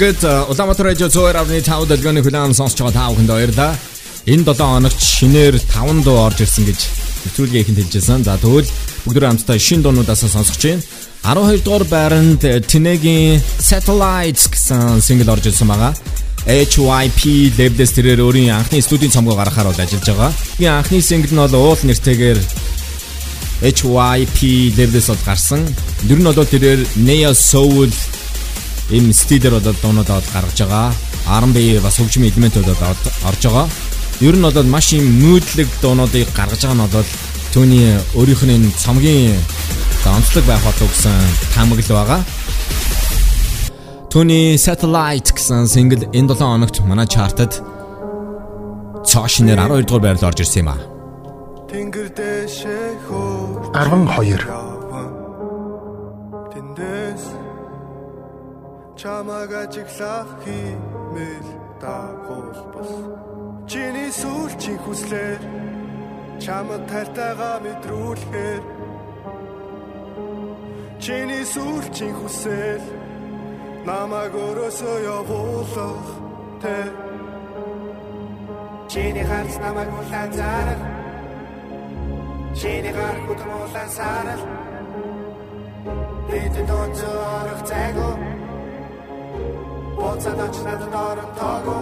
[0.00, 3.76] Ингээд э, Улаанбаатар радио 102.5 дэлгөөний хүлээн сонсож байгаа та бүхэнд баярлалаа.
[4.24, 6.80] Энэ 7 хоногт шинээр 5 дуу орж ирсэн гэж
[7.28, 8.24] нэвтрүүлгийн ихэнд хэлжсэн.
[8.24, 8.64] За тэгвэл
[9.04, 10.80] бүгд хамтдаа шинэ дуунуудаас сонсож байна.
[11.20, 15.92] 12 дугаар байранд Tineg-ийн Satellites гэсэн сингл орж ирсэн байгаа.
[16.48, 20.32] HYP label-с тэрээр өөрийн анхны студийн цомгоо гаргахаар бол ажиллаж байгаа.
[20.56, 22.40] Би анхны сингл нь бол уул нэртэйгээр
[23.68, 24.38] HYP
[24.80, 25.60] label-с бол гарсан.
[26.08, 27.92] Дөрөв нь бол тэрээр Neo Soul
[28.90, 30.92] ийм стилээр бол дуунууд аваад гаргаж байгаа.
[31.40, 32.96] R&B бас хөгжмийн элементүүд бол
[33.28, 33.66] орж байгаа.
[34.20, 37.10] Ер нь бол маш юм нүүдлэг дуунуудыг гаргаж байгаа нь бол
[37.54, 39.38] түүний өөрийнх нь цомгийн
[40.06, 41.16] онцлог байх болов гэсэн
[41.54, 42.20] таамаглал байгаа.
[44.10, 47.62] Түүний Satellite гэсэн сингл энэ 7 хоногт манай чартад
[49.06, 50.76] цаашнэр 12 дугаар байрлал орж ирсэн юм а.
[51.70, 54.69] Тэнгэр дэшээ хөө 12
[59.00, 61.46] чамаг ажиглах химэл
[61.80, 62.92] дагуулбал
[63.70, 65.40] Чиний сүүлчийн хүслээр
[66.42, 68.62] чамд талтайгаа мэдрүүлэхээр.
[71.04, 72.84] Чиний сүүлчийн хүсэл
[73.88, 76.08] намайг өрөөсөө явуулах
[76.60, 76.76] тэ
[78.92, 80.82] Чиний харц намайг улаан зарах
[82.58, 84.42] Чиний гар хөдөлмөлэн сарал
[86.28, 87.60] Бид донцоо арах
[90.00, 91.76] цайго Боцад оч надад орон тааго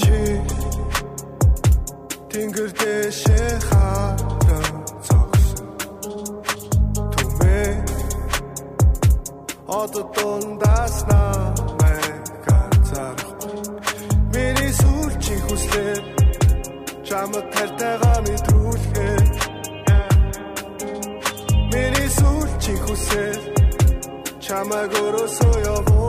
[0.00, 0.18] Чи
[2.30, 4.14] Тэнгэр дэшээ хараа
[5.06, 5.68] цогсон
[7.12, 7.72] Түмээ
[9.66, 10.55] Одоо дундаас
[17.26, 19.24] Чамд тартайгаа мэдрүүлэхээр
[21.72, 23.38] Миний сүүлчийн хүслээр
[24.44, 26.05] Чамайг өрөөсөө явуулсан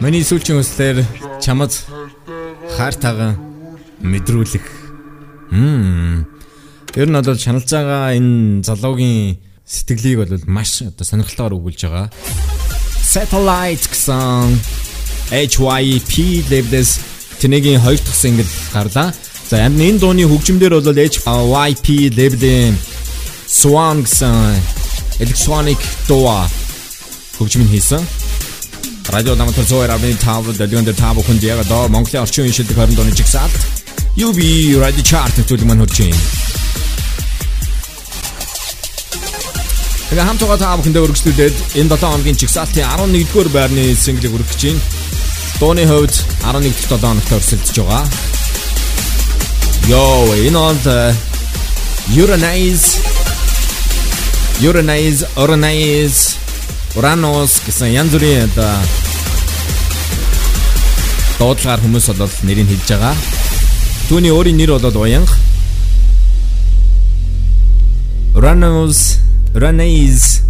[0.00, 1.04] Миний сүүлчийн үслэр
[1.44, 1.76] чамд
[2.72, 3.36] хаартаагаа
[4.00, 4.64] мэдрүүлэх.
[5.52, 6.24] Хм.
[6.88, 9.36] Тэр нь бол шаналж байгаа энэ залуугийн
[9.68, 12.08] сэтгэлийг бол маш одоо сонирхолтойгоор өгүүлж байгаа.
[13.04, 14.56] Satellite гэсэн
[15.36, 16.96] HYP Lives
[17.44, 19.12] тэнэгийн хоёр дахь single гарлаа.
[19.52, 22.72] За амин энэ дууны хөгжимдөр бол HYP Live-ийн
[23.44, 24.32] Swan гэсэн
[25.20, 26.24] electronic дуу
[27.36, 28.00] хөгжим хийсэн.
[29.10, 32.78] Радио намтар зөөр авны тав дэлгэн дээр тав хүнд яг одоо Монголын орчин үеийн шилдэг
[32.78, 33.58] 20 дууны жигсаалт
[34.14, 34.38] UB
[34.78, 36.20] Radio Chart төлөв маань хурж байна.
[40.10, 44.82] Тэгээ хамтгаа та бүхэндээ өргөжлүүлээд энэ 7 хоногийн чигсалтын 11-р байрны single-ийг өргөж байна.
[45.58, 46.14] Дууны хувьд
[46.46, 48.04] 11 дахь 7 хоногт өрсөлдөж байгаа.
[49.90, 50.02] Yo,
[50.46, 50.78] энэ он
[52.14, 52.98] Uranus
[54.62, 56.36] Uranus Uranus
[56.98, 58.74] Uranus гэсэн янз бүрийн одоо
[61.38, 63.14] дуудлагаар хүмүүс бол нэрийг хэлж байгаа.
[64.10, 65.36] Түүний өөрийн нэр бол Уянга.
[68.34, 69.22] Uranus
[69.54, 70.42] Uranus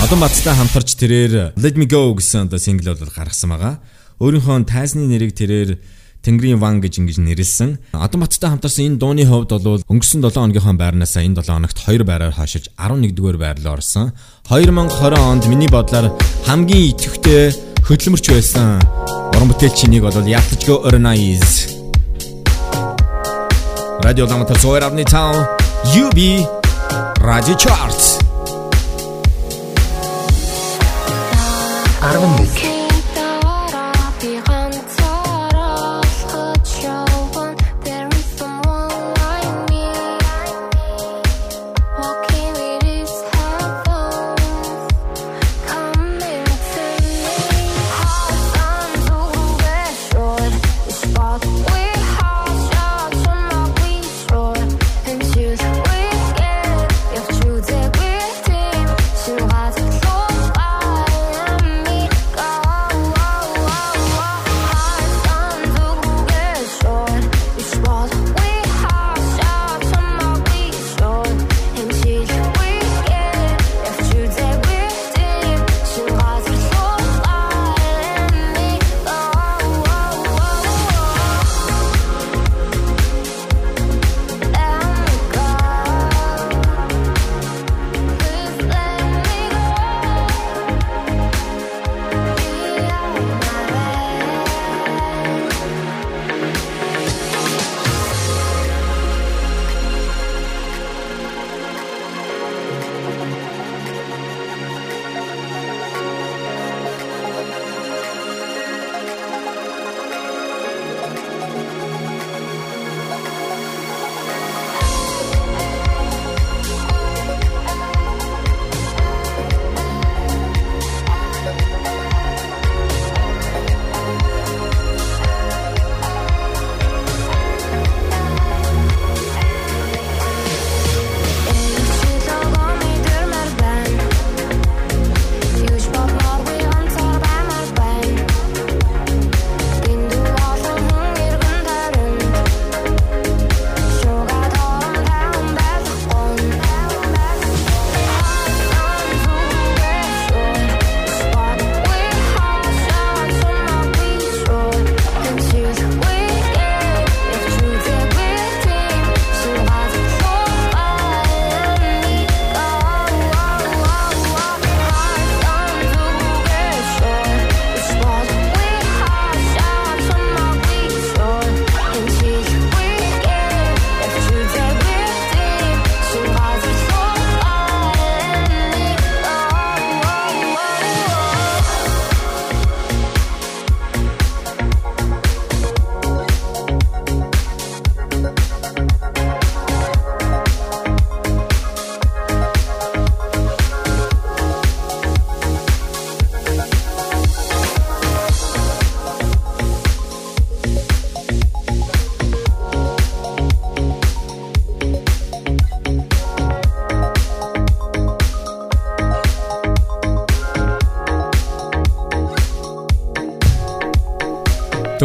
[0.00, 3.84] Одон бацтай хамтарч тэрээр Let Me Go гэсэн одоо сингл бол гаргасан байгаа.
[4.16, 5.76] Өөрийнхөө тайзны нэрийг тэрээр
[6.24, 7.70] Тэнгэрийн ван гэж ингэж нэрлсэн.
[7.92, 12.00] Одон бацтай хамтарсан энэ дууны хувьд бол өнгөрсөн 7 хоногийнхоо байрнаас энэ 7 хоногт 2
[12.08, 14.16] байраар хашиж 11-р байр руу орсон.
[14.48, 16.16] 2020 онд миний бодлоор
[16.48, 17.52] хамгийн идэвхтэй
[17.84, 18.80] хөдөлмөрч байсан
[19.36, 20.16] уран бүтээлчийн нэг бол
[20.64, 21.68] Go Organize.
[24.00, 25.36] Радио Ламатар Зоэр авны тав
[25.92, 26.18] UB
[27.20, 28.20] Radio Charts
[32.00, 32.73] 11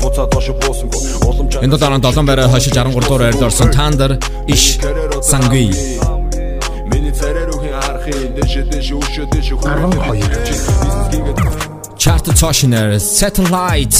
[0.00, 0.88] Хуцаа доош буусан
[1.28, 4.12] уламж Энэ дараа 7 байраа хошиж 13 дугаар байр руу орсон Thunder
[4.48, 4.78] Иш
[5.22, 5.66] Сангви.
[8.40, 9.50] 12
[11.98, 13.98] Chart Toshiner Satellite.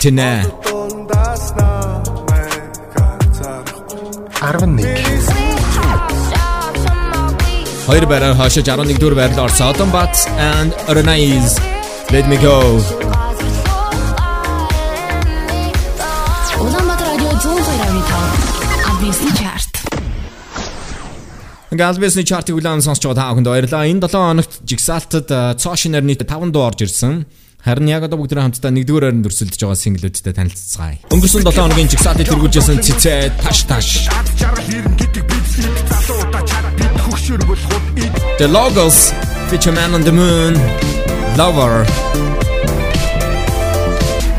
[0.00, 0.42] Тинэ
[4.40, 5.12] 11
[7.86, 8.06] Хоёр.
[8.06, 9.66] Байраар хошиж 11 дугаар байр руу орсон.
[9.70, 11.60] Odombat and Renais.
[12.10, 12.56] Let me go.
[21.72, 23.88] Ингээд албасны чартыг улаан сонсч байгаа та бүхэнд баярлалаа.
[23.88, 27.24] Энэ 7 хоногт жигсаалтад цоошинаар нийт 5 дуу орж ирсэн.
[27.64, 31.00] Харин яг одоо бүгд хамтдаа нэгдүгээр ойронд өрсөлдөж байгаа синглүүдтэй танилццгаая.
[31.08, 33.88] Өнгөрсөн 7 хоногийн жигсаалтыг тэргүүлжсэн цэцээ таш таш.
[38.36, 39.16] The Logos
[39.48, 40.52] feature Man on the Moon
[41.40, 41.88] Lover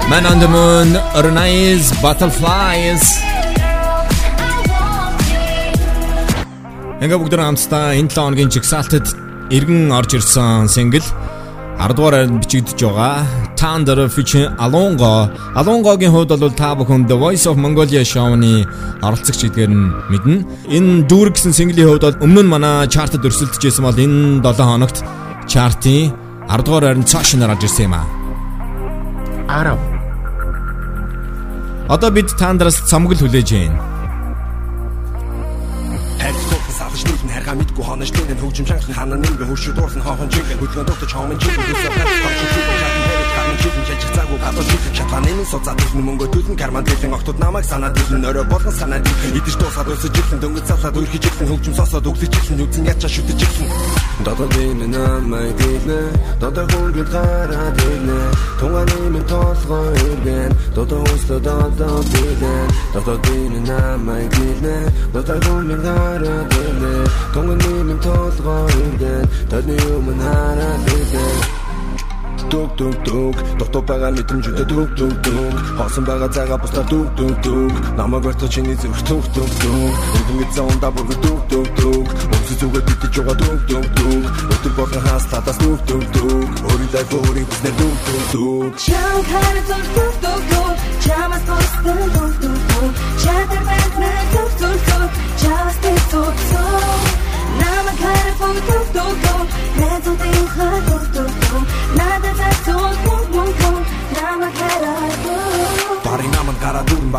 [0.06, 3.33] Man on the Moon Organize Butterflies
[7.04, 9.12] Ингээ бүгд хамтдаа энэ 7 хоногийн жигсаалтад
[9.52, 13.28] иргэн орж ирсэн сингл 10 дугаар байранд бичигдэж байгаа
[13.60, 15.28] Thunder featuring Alongo.
[15.60, 18.64] Alongoгийн хувьд бол та бүхэн The Voice of Mongolia show-ны
[19.04, 20.48] оролцогч гэдгээр нь мэднэ.
[20.72, 24.64] Энэ дүүр гэсэн синглийн хувьд бол өмнө нь манай чартад өрсөлдөж байсан бол энэ 7
[24.64, 25.04] хоногт
[25.52, 26.16] чартын
[26.48, 28.08] 10 дугаар байранд цаашнаар орж ирсэн юм аа.
[29.52, 29.76] 10
[31.92, 33.93] Одоо бид Thunder-аас цамгал хүлээж байна.
[37.54, 41.38] Хайргаа мэдгүй хонож тэнд хөгжим чанхан хана нэмгэ хөшөө дуурсан хоохон чигээр хөдөлгөөн дутаж хоомын
[41.38, 46.84] чиг үсээ хатсан чиг чиг чиж цагуу гадуур чиг шатланы суцаад ирсэн мөнгө төлн карман
[46.84, 49.08] дэлэн огтуд намайг санаад ирсэн өрөө болгон санаад
[49.38, 53.40] идэж дуусаад өсөж ирсэн дөнгөж цаслаад үрхэж ирсэн хөгжим сосоод өглөж ирсэн үтэн ячаа шүтэж
[53.46, 53.68] ирсэн
[54.26, 56.00] Додо бинэ намайг дийнэ
[56.40, 58.20] Додо хүнгэл гараад ирнэ.
[58.60, 62.56] Тунганы минь толгой иргэн Додо өстө додо бинэ
[62.94, 64.76] Додо бинэ намайг дийнэ
[65.14, 66.94] Додо хүнгэл гараад ирнэ.
[67.34, 71.43] Тунганы минь толгой иргэн Таны өмнө хараад иргэн
[72.54, 77.34] Дүг дүг дүг дотоо байгаа мэдрэмжүүдээ дүг дүг дүг хоосон байгаа цагаа бусдаар дүг дүг
[77.46, 79.02] дүг намайг барьцаа чиний зүрх.
[79.10, 79.94] Дүг дүг дүг
[80.30, 83.36] өнгөнд заундаа бүр дүг дүг дүг өнцөг зүгээр битэж байгаа.
[83.42, 84.24] Дүг дүг дүг
[84.54, 85.58] өдөр болгон хаас татас.
[85.64, 90.44] Дүг дүг дүг өөрийгөө өөрийн бүснээр дүг дүг дүг Чам хар зүр зүр зүр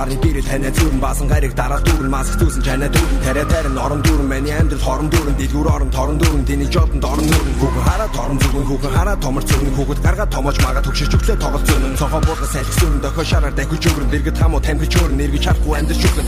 [0.05, 3.79] гараа барын гэрэл танай зүрэн баасан гариг дараа дүүрэн маск зүүсэн чанаа дүүрэн тарай тарин
[3.79, 7.85] орон дүүрэн миний амьдрал хорон дүүрэн дэлгүүр орон торон дүүрэн тэний жодон дорон дүүрэн хүүхэн
[7.89, 9.75] хараа торон зүгэн хүүхэн хараа томор зүгэн.
[9.75, 13.85] Хүүхэд гаргаа томож мага төгшөж өглөө тоглол зүүн цохоо буулга салхи сүрэн дохоо шараар дахиж
[13.89, 16.27] өврөн дэргэд хамуу тамхиж өөрн нэргэж харахгүй амьд шүхэн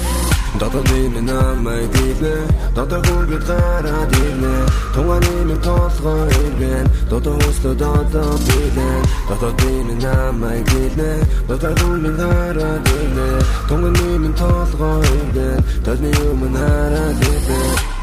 [0.60, 2.34] Додо бинэ намайг дийнэ
[2.74, 4.54] Додо хүнгэл гараад ирнэ
[4.94, 6.86] Тунганы минь толгой иргэн.
[7.10, 8.88] Додо өстө додо бинэ
[9.28, 11.10] Додо бинэ намайг дийнэ
[11.48, 13.28] Додо хүнгэл гараад ирнэ
[13.68, 17.96] Тунганы минь толгой иргэн Таны өмнө хараад ирнэ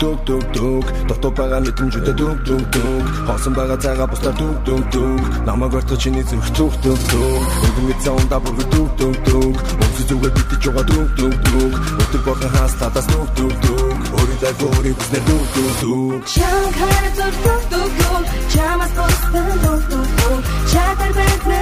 [0.00, 4.84] дүг дүг дүг дотоо байгаа мэдрэмжүүдээ дүг дүг дүг хоосон байгаа цагаа бусдаар дүг дүг
[4.94, 7.42] дүг намайг барьцаа чиний зүрх дүг дүг дүг
[7.78, 11.72] өнгөнд заундаа бүр дүг дүг дүг өнцөг зүгээр битэж байгаа дүг дүг дүг
[12.02, 17.04] өдөр болгон хаас татас дүг дүг дүг өөрийгөө өөрийн бүснээр дүг дүг дүг Чам хар
[17.16, 18.22] зүр зүр зүр зүр
[18.52, 20.38] чамас тостон зүр зүр зүр
[20.72, 21.60] чатар бэнтнэ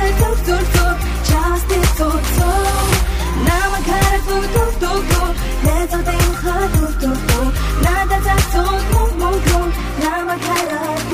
[3.47, 5.31] Намайг харахгүй дур дур дур
[5.65, 7.49] Нэзүүдэн хадуур дур дур
[7.85, 9.69] Надад зацуул мөн мөн дур
[10.03, 11.09] Намайг харахгүй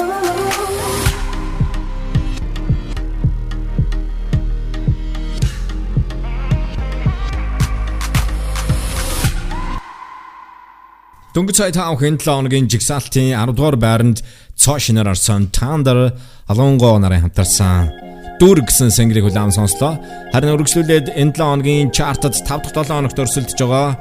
[11.35, 14.23] Дөнгөж цай таах энэ 7 оногийн жигсаалтын 10 дугаар байранд
[14.55, 16.15] цоо шинээр орсон Thunder
[16.47, 18.04] Alongo нарын хамтарсан
[18.45, 19.97] Дүр гэсэн сэнгэрийг хүлээн сонслоо.
[20.29, 23.97] Харин үргэлжлүүлээд энэ 7 хоногийн чартад 5 дахь 7 хоногт өрсөлдөж байгаа.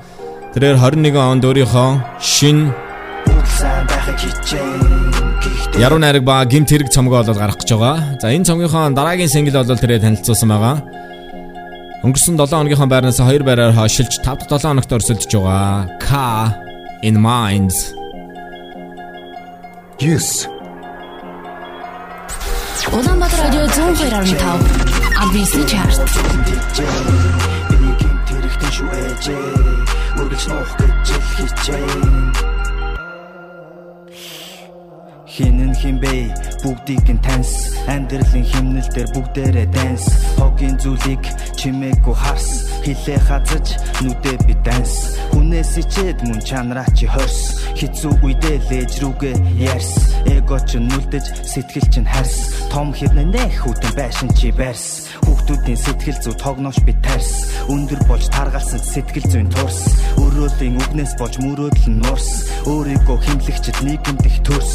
[0.52, 2.76] Тэрээр 21 онд өөрийнхөө шин
[5.80, 8.20] Яруу найраг ба гимт хэрэг цомгоо болоод гарах гэж байгаа.
[8.20, 10.76] За энэ цомгийнхоо дараагийн сэнгэл бол тэрээр танилцуулсан байгаа.
[12.04, 15.88] Өнгөрсөн 7 хоногийнхоо байрнаас 2 байраар хашилж 5 дахь 7 хоногт өрсөлдөж байгаа.
[16.04, 16.12] K
[17.00, 17.96] in minds.
[20.04, 20.52] Yes.
[22.94, 25.98] Улаанбаатар радио 102.5 Адвенсны чарт.
[27.70, 28.88] Биний гинт хэрэгтэй шүү
[35.34, 36.30] хичээн Хинэн химбэ
[36.62, 37.74] бүгдийг нь таньс.
[37.90, 40.06] Амьдралын химнэл дээр бүгдээрээ данс
[40.38, 41.26] хогийн зүйлийг
[41.58, 42.70] чимээгүй харс.
[42.86, 43.68] Хилээ хазаж
[44.06, 47.66] нүдэ би данс хүнээс ичээд мөн чанараа чи хорс.
[47.74, 49.36] Хизүү үедээ лээж рүүгээ
[49.74, 52.54] ярс эго ч нүлдэж сэтгэл чинь харс.
[52.70, 57.50] Том хэрнээ нэх хүтэн байшин чи барьс хүүхдүүдийн сэтгэл зүй тогноош би тарс.
[57.74, 59.82] Өндөр болж таргалсан сэтгэл зүйн турс.
[60.22, 62.30] Өрөөлийн үгнээс болж мөрөөдөл нь нурс
[62.70, 64.74] өөрийгөө химлэгчэд нийгэмд их төрс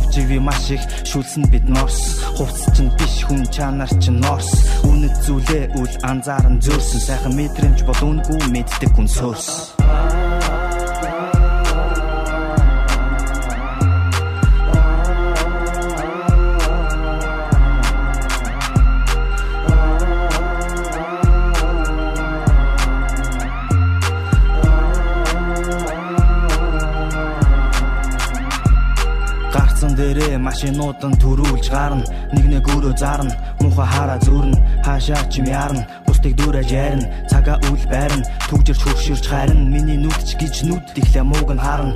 [0.00, 2.24] ховживи маш их шүлсэн бид норс.
[2.36, 4.48] Хувцс чинь биш хүн чанар чинь норс.
[4.88, 9.76] Үнэт зүйлээ үл анзааран зөөрсөн сайхан мэдрэмж бол үнгүй мэддэг хүн сөрс
[30.00, 32.08] дээрээ машинууд нь төрүүлж гарна.
[32.32, 33.36] Нэг нэг өөрөө зарна.
[33.60, 35.84] Муха хараа зүрн хаашаа ч юм ярна.
[36.08, 38.24] Бусдыг дүүрэж ярина цагаа үл байрна.
[38.48, 40.84] Түгжирч хөрширч харна миний нүдч гэж нүд.
[40.96, 41.92] Ихлэ мууг нь харна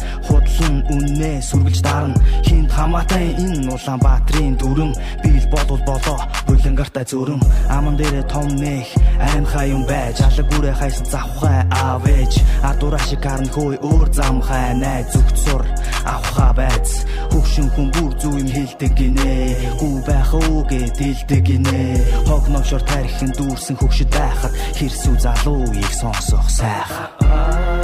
[0.54, 2.14] худлан үннээ сүргэлж дарна.
[2.46, 4.92] Хинд хамаатай энэ Улаанбаатарын дүрэн.
[5.22, 7.42] Бийл бодвол болоо булангартай зүрэн.
[7.70, 8.86] Аман дээрээ том нэх
[9.18, 10.20] аймхай юм байж.
[10.22, 12.32] Алаг үрэ хайсан завхай аавэж
[12.62, 15.62] адуура шиг харна хөөй өөр замхай най зүгт сур
[16.06, 19.34] авха байц хөвшин хүн бүр зүү юм хэлдэг гинэ.
[19.80, 21.82] Гүү байх уу гэд хэлдэг гинэ.
[22.28, 27.83] Хог новшор тарихын дүүрсэн хөвшөд байхад хэрсүү залууийг сонсох сайхан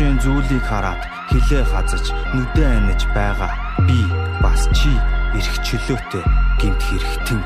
[0.00, 3.52] новшийн зүйлийг хараад хилээ хазаж нүдэ аниж байгаа.
[3.84, 4.00] Би
[4.40, 4.88] бас чи
[5.36, 6.24] эрх чөлөөтэй
[6.56, 7.40] гинт хэрэгтэн.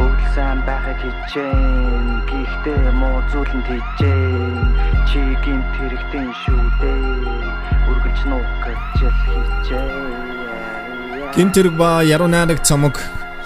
[0.00, 4.72] Бүгд сайн байхыг хичээн гихтээ муу зүйлэнд хичээн
[5.04, 7.04] чи гинт хэрэгтэн шүү дээ
[7.92, 9.92] үргэлж нуух гэж хичээн.
[11.36, 12.96] Гимт хэрэг ба яруу найраг цомог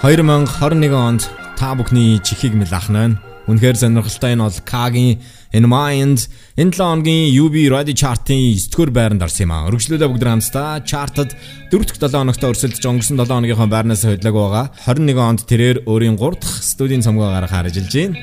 [0.06, 1.26] 2021 онд
[1.58, 3.18] та бүхний чихийг мэлахнаа.
[3.46, 5.22] Үнэхээр сонирхолтой энэ бол K-гийн
[5.54, 6.26] In Mind
[6.58, 9.70] энэ 7 хоногийн UB Radio Chart-ын 9-р байранд орсон юм а.
[9.70, 11.30] Өргөжлөлөө бүгд хамтдаа чартад
[11.70, 14.66] 4-р 7 хоногт өрсөлдөж өнгөрсөн 7 хоногийнхоо байрнаас хөдлөг байгаа.
[14.90, 18.18] 21 онд тэрээр өөрийн 3 дахь студийн цомгоо гаргахаар ажиллаж байна.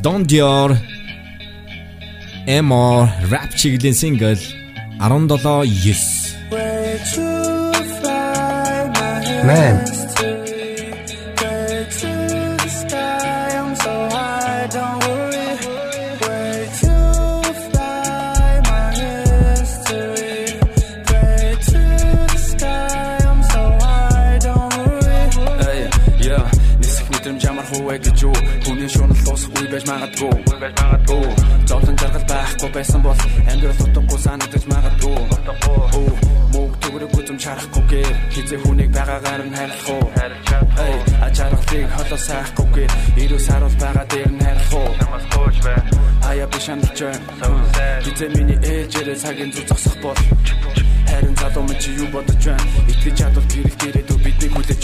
[0.00, 0.72] Don Dior
[2.48, 4.40] Emor rap чиглэлийн single
[5.04, 6.36] 17 9
[9.46, 10.05] Man.
[29.76, 30.30] Байж магадгүй.
[31.66, 33.20] Зовлон жаргал байхгүй байсан бол
[33.50, 35.16] амьдрал утгагүй санагдаж магадгүй.
[36.54, 40.04] Мөг төгрөг үзм чарахгүйгээр хизээ хүнийг байгаагаар нь хайрлах уу?
[40.86, 40.96] Эй,
[41.26, 44.90] ачаархлыг холоо сайхгүйгээр ирүү саруул байгаа дээр нь хайрлах уу?
[46.24, 47.20] Ая биш амжилж байна.
[48.04, 50.20] Хизээ миний ээлжээрээ цагийн зүг зогсох бол.
[51.10, 52.64] Харин залуу минь чи юу бодож байна?
[52.88, 53.48] Итгэж чадвал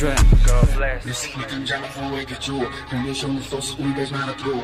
[0.02, 4.58] бидний хүлээж байна Нисэх мэдрэмж ямар хувэ гэж юу Хүний шунал дуусахгүй байж магадгүй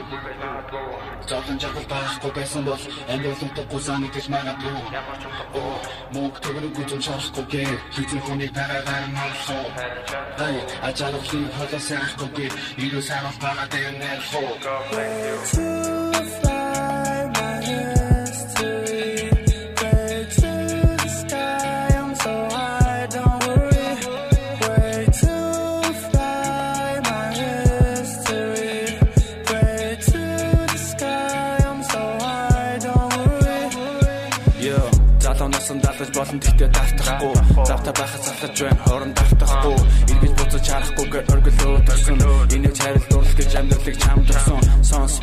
[1.29, 2.83] Зовлон жаргал байхгүй байсан бол
[3.13, 4.75] амьдрал утгагүй санагдаж магадгүй
[6.15, 9.65] Мөнх төгрөг үзэн шаарахгүй гээ Хизээ хүнийг байгаагаар нь олсоо
[10.47, 10.57] Ай
[10.89, 12.51] ачаалхлыг холоо сайхгүй гээ
[12.85, 16.08] Ирүү сарах байгаа дээр нэрхөө залууноос
[35.75, 37.35] нь далдаж болон тэгтээ давтахгүй.
[37.69, 39.77] Завта байхад залхаж байна хорон давтахгүй.
[40.13, 42.17] Эргэж буцаж харахгүйгээр оргилөө төрсөн.
[42.57, 45.15] Энэ чарил дурлал гэж амьдралыг чамдсан сонс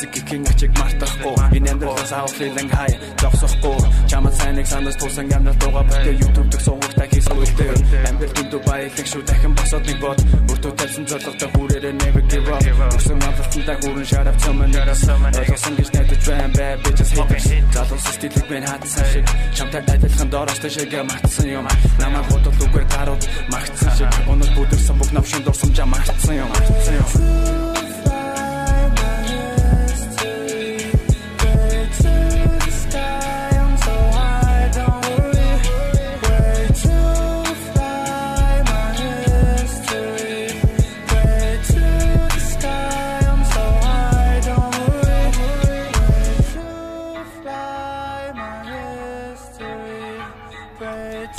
[0.00, 2.96] эцэг гихэн ачиг мартахгүй энэ амьдралаас авах feeling high.
[3.20, 3.76] Зогсохгүй
[4.08, 7.72] чамд сайныг санаж тусан амьдрал дууга бүтээ youtube дэх суугтаа хийсэн үлдээ
[8.08, 10.18] амьдрал дүндүү баялаг шүү дахин босоод нэг бод
[10.52, 12.64] өртөө тавьсан зорилготой хүрээрээ never give up.
[12.96, 18.46] Өсөн амлалтандаа хүрэн шарав цомон ойлгосон гэж найдаж байна бай би just hate залуус стилийг
[18.48, 21.66] мэн хатсан шиг чамтай адилхан доороостой шиг мартсан юм
[22.00, 23.22] намайг бодол үгээр гарууд
[23.52, 27.89] магтсан шиг өнөд бүдэрсэн бүх навшин дурсамжаа мартсан юм мартсан юм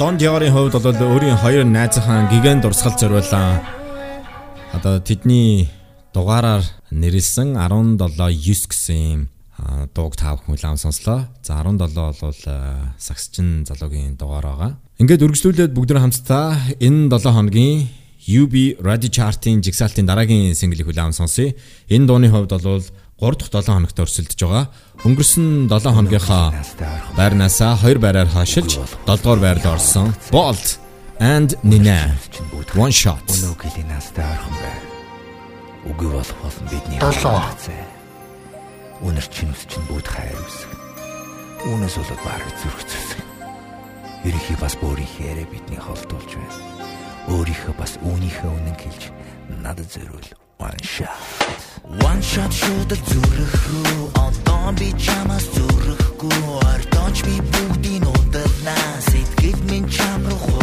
[0.02, 3.62] Дон Диорийн хувьд бол өөрийн хоёр найзынхаа гигant дурсгал зориулсан.
[4.74, 5.70] Одоо тэдний
[6.10, 9.30] дугаараар нэрлсэн 17 9 гэсэн
[9.94, 11.30] дууг тав хүн лам сонслоо.
[11.46, 11.78] За 17
[12.18, 12.34] бол
[12.98, 14.72] сагсчин залуугийн дугаар байгаа.
[14.98, 17.86] Ингээд үргэлжлүүлээд бүгд нэг хамтдаа энэ 7 хоногийн
[18.26, 21.54] UB Radio Chart-ын жигсаалтын дараагийн single-ийг хүлээн сонсъё.
[21.94, 22.82] Энэ дууны хувьд бол
[23.22, 24.66] 3 дахь 7 хоногт өрсөлдөж байгаа.
[25.06, 26.58] Өнгөрсөн 7 хоногийнхаа
[27.14, 30.10] байрнаасаа 2 байраар хашилж 7 дугаар байранд орсон.
[30.34, 30.82] Bolt
[31.22, 32.18] and Nina
[32.74, 33.22] one shot.
[33.30, 34.78] Өнөө гэлээ настай орхон бай.
[35.94, 37.46] Үгүй болох болно бидний хацаа.
[39.06, 40.72] Үнэр чинь ус чинь бүгд хайр үсэг.
[41.70, 43.22] Үүнээс болоод бараг зүрх зүсэг.
[44.26, 46.58] Ерөнхий бас өөрийнхөө бидний холдуулж байна.
[47.30, 49.04] Өөрийнхөө бас үүнийхээ үнэн хэлж
[49.62, 51.18] надад зориул one shot.
[52.10, 56.38] One shot шууд зүрх рүү одоо би чамаас зүрхгүй.
[56.70, 60.61] Ортооч би бүгдийн удалнаа сэтгэл минь чам руу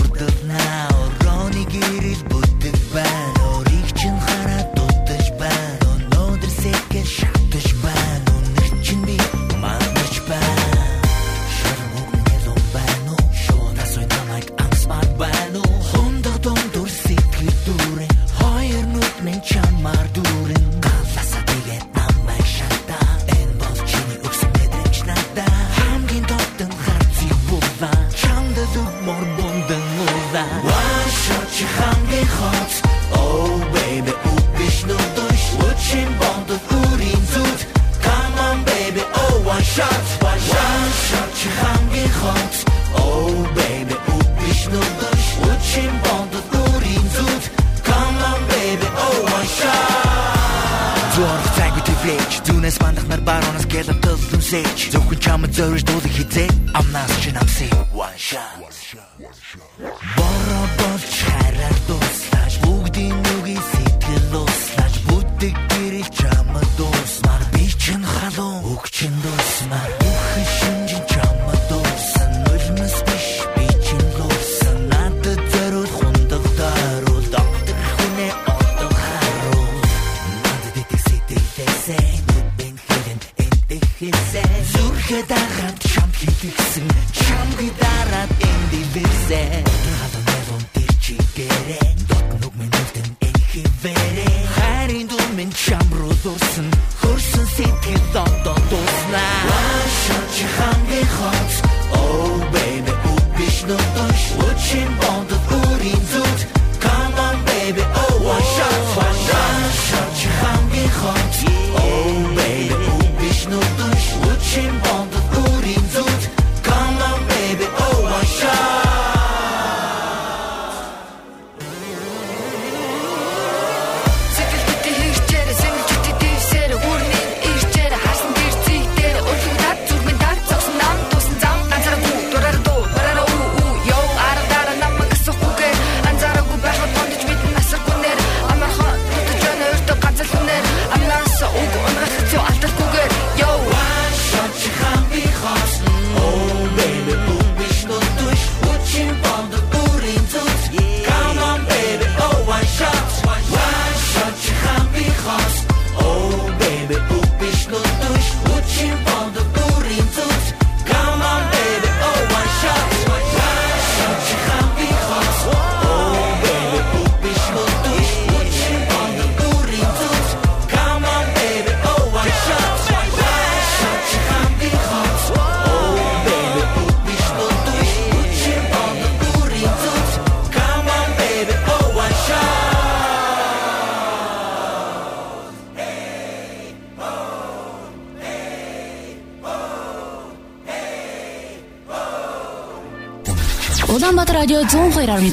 [193.88, 195.32] Улаанбаатар радио 102.5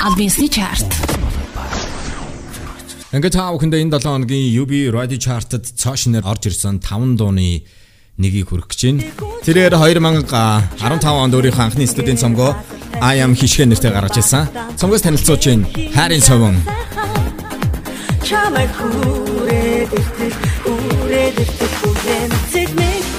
[0.00, 0.88] албан ёсны чарт.
[3.12, 7.68] Ингээд та бүхэндээ энэ 7 хоногийн UB Radio Chart-д цаашнаар орж ирсэн 5 дууны
[8.16, 9.04] нэгийг хүргэх гэж байна.
[9.44, 12.56] Тэрээр 2015 онд өөрийнхөө анхны студийн цомгоо
[12.96, 14.48] I am хишгэ нэртэй гаргаж ирсэн.
[14.80, 15.68] Цомгоос танилцуулж байна.
[15.92, 16.56] Хайрын совон.
[18.24, 22.32] Чамайг хүрээд иртэл хүрээд иртэл хүрээд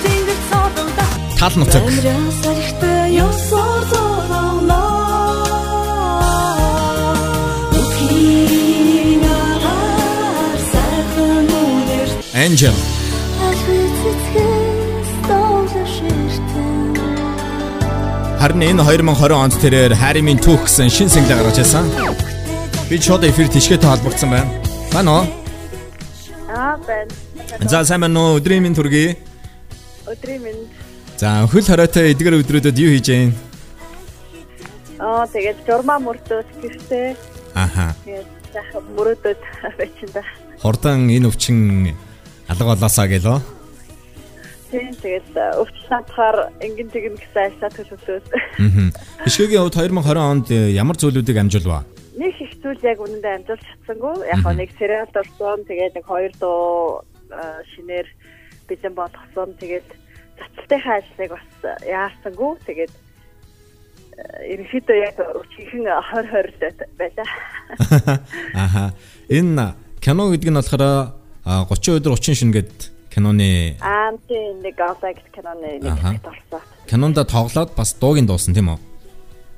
[0.01, 1.05] тэнгэр цодолда
[1.37, 1.85] Тал нутаг.
[1.85, 4.26] Амраас арихтай ёсоор зороолоо
[12.47, 12.71] Angel.
[18.39, 19.91] Харин энэ 2020 онд тэрээр
[20.23, 21.83] Min Tooth гэсэн шин single гаргаж ирсэн.
[22.87, 24.47] Би шууд эфир тишгээтэй холбогдсон байна.
[24.95, 25.23] Байна уу?
[26.47, 27.11] Аа байна.
[27.67, 28.39] За сайн байна уу?
[28.39, 29.19] Өдрийн минь төргий.
[30.07, 30.71] Өдрийн минь.
[31.19, 33.35] За хөл хоройтой эдгээр өдрүүдэд юу хийж байна?
[35.03, 37.11] Аа тэгээд журмаа мөрдөөс гэртээ.
[37.59, 37.91] Аха.
[38.07, 39.39] Тэгээд сайхан мөрөөдөд
[39.75, 40.23] байчин да.
[40.63, 41.91] Хурдан энэ өвчин
[42.47, 43.39] алга болоосаа гэлөө.
[44.71, 45.31] Тийм тэгээд
[45.63, 48.25] өвчл натахаар ингэн тэгнэ гэсэн айсаа төлөвлөөд.
[48.59, 48.91] Аа.
[49.23, 51.87] Бишкегийн хувьд 2020 онд э, ямар зүйлүүдийг амжуулва?
[52.19, 54.15] Нэг их зүйл яг үнэндээ амжуулж чадсангүй.
[54.27, 55.63] Яг нэг сериал орсон.
[55.63, 58.07] Тэгээд нэг хоёр дуу аа, шинээр
[58.67, 59.55] бэлэн болгосон.
[59.55, 59.87] Тэгээд
[60.35, 61.51] цацалтынхаа ажлыг бас
[61.87, 62.51] яарсангүй.
[62.67, 62.93] Тэгээд
[64.19, 67.29] э, ерөнхийдөө яг өчигхэн 2020 байлаа.
[68.67, 68.91] Аха.
[69.31, 71.16] Энэ кино гэдэг нь болохоор
[71.47, 75.95] 30 өдөр 30 шин гэд киноны Аа тийм нэг авдаг киноны нэг
[76.27, 76.61] орсон.
[76.85, 78.79] кинонда тоглоод бас дуугийн дуусан тийм үү?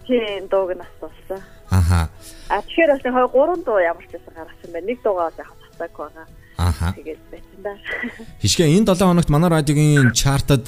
[0.06, 1.42] Тийм дууг нь асуусан.
[1.74, 2.10] Аха.
[2.50, 4.86] А тэгэхээр бас нэг гурван дуу ямар ч байсан гаргасан байна.
[4.86, 6.26] Нэг дуугаа яг татаагүй байгаа.
[6.62, 6.94] Аха.
[6.94, 7.74] Тэгээд байсан да.
[8.46, 10.66] Хишгээ энэ 7 хоногт манай радиогийн чартад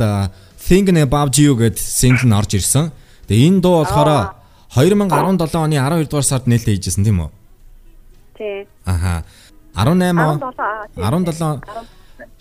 [0.58, 2.90] Thinking About You гэд single нь орж ирсэн.
[3.30, 4.34] Тэгээ энэ дуу болохоор
[4.74, 7.30] 2017 оны 12 дугаар сард нээлттэй хийжсэн тийм үү?
[8.38, 8.66] Тийм.
[8.86, 9.26] Аха.
[9.76, 10.40] 18
[10.96, 11.62] 17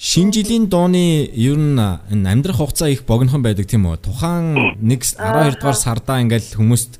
[0.00, 4.00] Шинэ жилийн дууны ер нь энэ амьдрах хугацаа их богинохон байдаг тийм үү?
[4.00, 6.96] Тухайн нэг 12 дугаар сардаа ингээл хүмүүст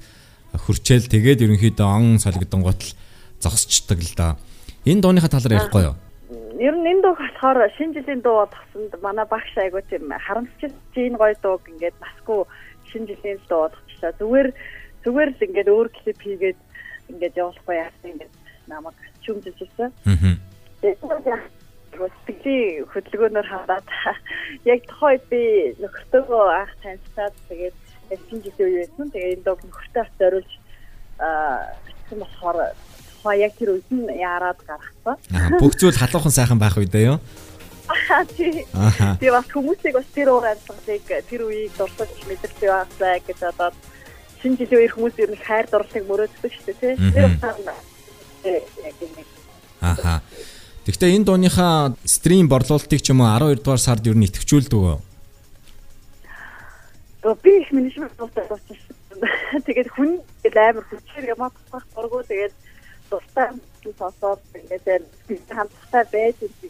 [0.53, 2.93] хурчээл тэгээд ерөнхийдөө он солигдсон гутал
[3.41, 4.37] зогсчдаг л да.
[4.85, 5.97] Энэ дууныхаа талаар ярихгүй юу?
[6.61, 10.61] Ер нь энэ дуу болохоор шинэ жилийн дуу болгосонд манай багш айгуу тийм харамсч
[10.93, 12.45] чинь гоё дууг ингээд басгүй
[12.93, 14.12] шинэ жилийн дуу болгочлаа.
[14.20, 14.49] Зүгээр
[15.09, 16.59] зүгээр л ингээд өөр клип хийгээд
[17.11, 18.35] ингээд явуулахгүй яасан ингээд
[18.68, 19.91] намайг чүмжилж ирсэн.
[20.83, 21.39] Аа.
[22.25, 23.89] Сэтгэлийн хөдөлгөөнөөр хандаад
[24.73, 25.43] яг тухай би
[25.83, 27.77] нөхөртөөгөө анх танилцаад тэгээд
[28.09, 29.07] шинэ жилийн үе байсан.
[29.12, 30.53] Тэгээд энэ дог нөхөртөө бас зориулж
[31.21, 31.77] аа
[32.11, 32.59] болохоор
[33.21, 35.16] тухай яг тэр үед нь яарад гаргасан.
[35.61, 37.18] Бүх зүйл халуухан сайхан байх үедээ юу?
[37.91, 38.64] Аа, тий.
[39.21, 43.71] Би бас хүмүүсийг бас тэр уур амьсгалыг тэр үеийг дурсаж мэдэрч яваасаа гэж одоо
[44.41, 46.95] шинэ жилийн үеэр хүмүүс ер нь хайр дурлалыг мөрөөддөг шүү дээ, тий.
[47.12, 47.59] Тэр утгаар
[49.80, 50.22] Аха.
[50.86, 54.99] Гэхдээ энэ дууныхаа стрим борлуулалтыг ч юм уу 12 дугаар сард ер нь идэвхжүүлдэг үү?
[57.22, 58.76] Гөө би их менежмент тустай дууссан.
[59.66, 62.55] Тэгээд хүн амар хүчээр ямаа тусах дургу тэгээд
[63.11, 63.47] тустай
[63.99, 66.68] сонсоод ингээд би хамтдаа байж би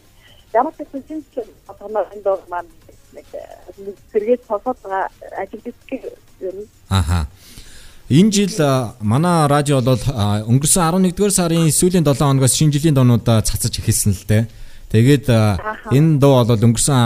[0.53, 2.71] ямар ч хүн чинь одооноо энэ дуу маань
[3.15, 3.27] нэг
[4.11, 5.07] зэрэг сонсоод байгаа
[5.39, 6.03] ажил гэдэг
[6.41, 6.67] юм.
[6.91, 7.27] Аха.
[8.11, 8.51] Энэ жил
[8.99, 14.27] манай радио бол өнгөрсөн 11-р сарын сүүлийн 7 хоногоос шинэ жилийн доонуудаа цацаж эхэлсэн л
[14.27, 14.43] дээ.
[14.91, 15.31] Тэгээд
[15.95, 16.99] энэ дуу бол өнгөрсөн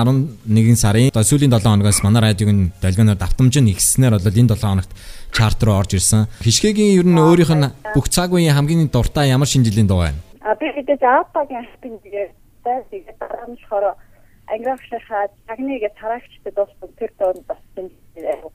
[0.48, 4.64] 11 сарын сүүлийн 7 хоногоос манай радиог нь долгионоор давтамж нь ихснээр бол энэ 7
[4.64, 4.96] хоногт
[5.28, 6.24] чарт руу орж ирсэн.
[6.40, 10.16] Хишгэгийн ер нь өөрийнх нь бүх цаг үеийн хамгийн дуртай ямар шинэ жилийн дуу байна?
[10.40, 12.32] А би хэдэж аапагийн хэвтэн дээр
[12.64, 13.92] тэгээд тарамшхороо
[14.48, 17.60] ангиахшихаа цагныгээ тараагчтай дууссан тэр дуунд бас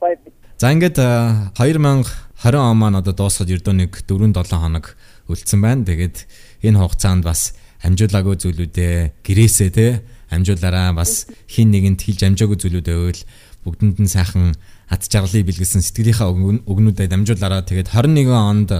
[0.02, 0.34] гоё бит.
[0.58, 2.04] За ингээд 2000
[2.40, 4.96] 20 он маань одоо дуусгаад ердөө нэг 4-7 хоног
[5.28, 5.84] үлдсэн байна.
[5.84, 6.24] Тэгээд
[6.64, 7.52] энэ хугацаанд бас
[7.84, 10.00] амжуулаагүй зүйлүүдээ гэрээсээ те
[10.32, 13.20] амжуулаараа бас хин нэгэнд хийж амжаагүй зүйлүүдээ өөл
[13.68, 14.56] бүгдэнд нь сайхан
[14.88, 16.32] ад жаргалыг бэлгэлсэн сэтгэлийнхаа
[16.64, 18.70] өгнүүдэд дамжуулаараа тэгээд 21 онд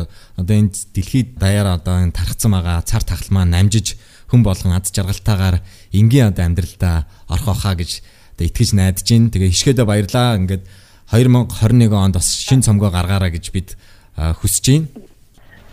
[0.41, 4.01] одоо энэ дэлхийд даяар одоо энэ тархсан байгаа цар тахал маань намжиж
[4.33, 5.61] хүн болгон ад жаргалтаагаар
[5.93, 8.01] энгийн одоо амьдралдаа орох واخа гэж
[8.41, 9.29] одоо итгэж найдаж байна.
[9.29, 10.41] Тэгээ хишгээдэ баярлаа.
[10.41, 10.65] Ингээд
[11.11, 13.75] 2021 онд бас шин цомгоо гаргаараа гэж бид
[14.15, 14.87] хүсэж байна.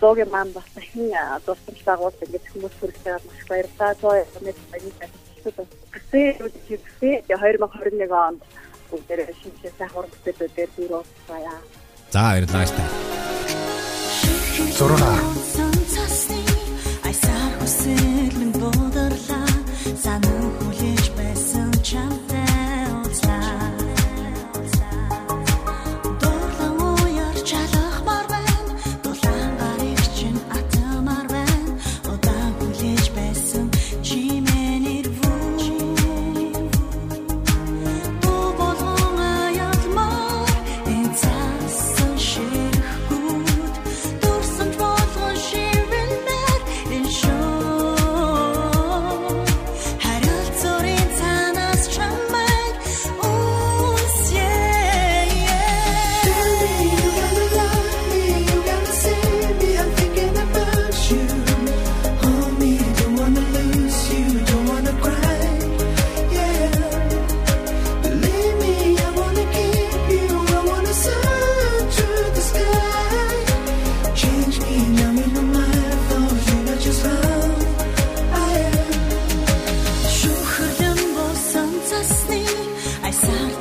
[0.00, 1.10] Зоогийн маань бас дахин
[1.46, 3.94] дурсамж дагуул ингэж хүмүүс хүргэхээр маш баярлалаа.
[4.02, 5.10] Зоо нэг баярлалаа.
[5.94, 8.42] Гэвээ 2021 онд
[8.90, 11.54] бүгдээ шинжлэх сайхан уран бүтээлүүдээр бүр уулзъя.
[12.10, 12.84] За баярлалаа штэ.
[14.58, 16.48] 6
[17.06, 19.48] Айсаар хүсэл минь бодорлаа
[20.02, 20.47] санаа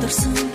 [0.08, 0.47] olursun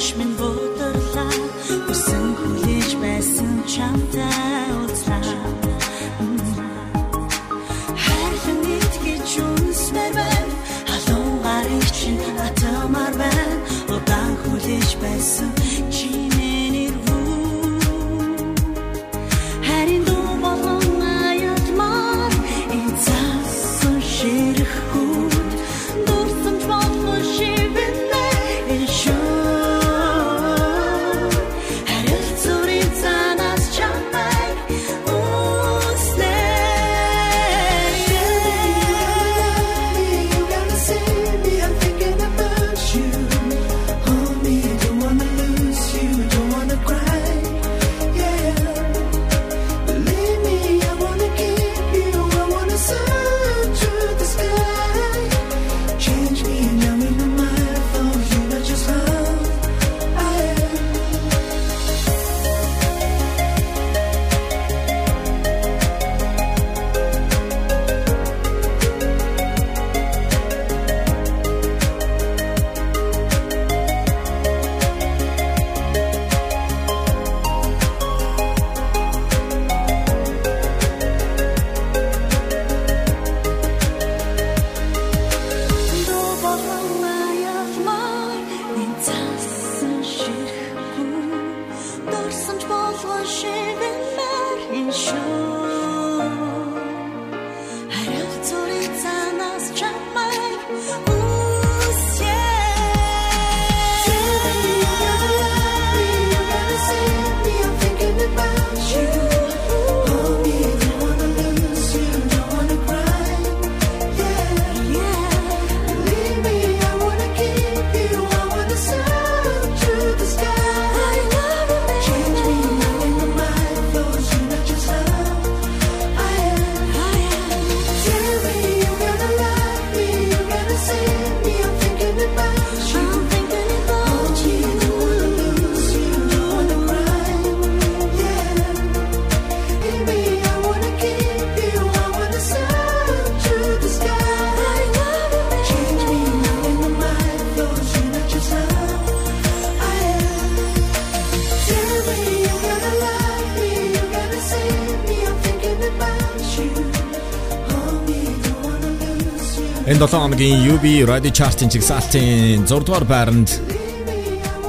[160.02, 163.54] 2007 оногийн UB Radio Chart-ын жигсаалтын 6 дугаар байранд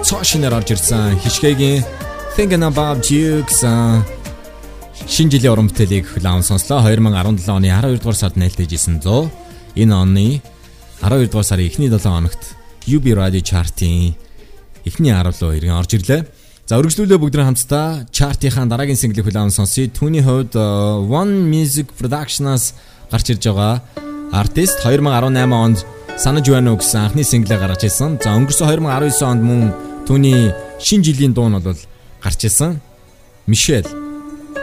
[0.06, 1.82] цаашинаар орж ирсэн хишгээгийн
[2.38, 4.06] Thinking About You гэсэн
[5.10, 6.86] шинэ жилийн уран бүтээлийг хүлээн сонслоо.
[6.86, 9.34] 2017 оны 12 дугаар сард нээлттэй жисэн 100.
[9.74, 10.46] Энэ оны
[11.02, 12.54] 12 дугаар сарын эхний 7 хоногт
[12.86, 14.14] UB Radio Chart-ийн
[14.86, 16.30] эхний 10 руу иргэн орж ирлээ.
[16.70, 19.90] За өргөжлүүлээ бүгдрэн хамтдаа чартынхаа дараагийн single-ийг хүлээн сонсъё.
[19.90, 20.62] Түүний хувьд э,
[21.10, 22.78] One Music Production-аас
[23.10, 23.82] гарч ирж байгаа
[24.34, 25.86] артист 2018 онд
[26.18, 28.18] санаж байна уу гэсэн анхны single гаргаж ирсэн.
[28.18, 29.62] За өнгөрсөн 2019 онд мөн
[30.10, 30.50] түүний
[30.82, 31.78] шин жилийн дуу нь бол
[32.24, 32.82] гарч ирсэн.
[33.46, 33.88] Мишель.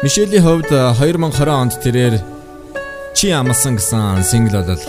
[0.03, 2.19] Мишелийн хувьд 2020 онд тэрээр
[3.15, 4.85] Чи амлсан гэсэн single бол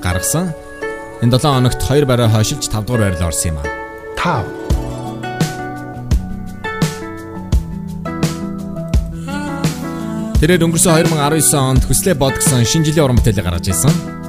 [0.00, 0.52] гаргасан.
[1.22, 3.68] Энэ 7 хоногт 2 барай хойшилж 5 дугаар байрлал орсон юм аа.
[4.16, 4.63] 5
[10.40, 14.23] Тэрээр өнгөрсөн 2019 онд хүслээ бод гэсэн шинэ жилийн уран бүтээлийг гаргаж ирсэн.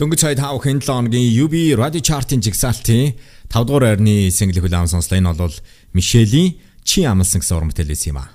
[0.00, 3.20] Дөнгөж сая 5 хэн 7 хоногийн UB Radio Chart-ын жигсаалтын
[3.52, 5.20] 5 дугаар байрны single хүлээн сонслоо.
[5.20, 5.52] Энэ бол
[5.92, 6.56] Мишелийн
[6.88, 8.32] Чи амлсан гэсэн уран бүтээл юм аа.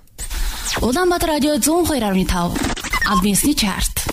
[0.86, 4.06] Улаанбаатар радио 102.5 Албисны чарт.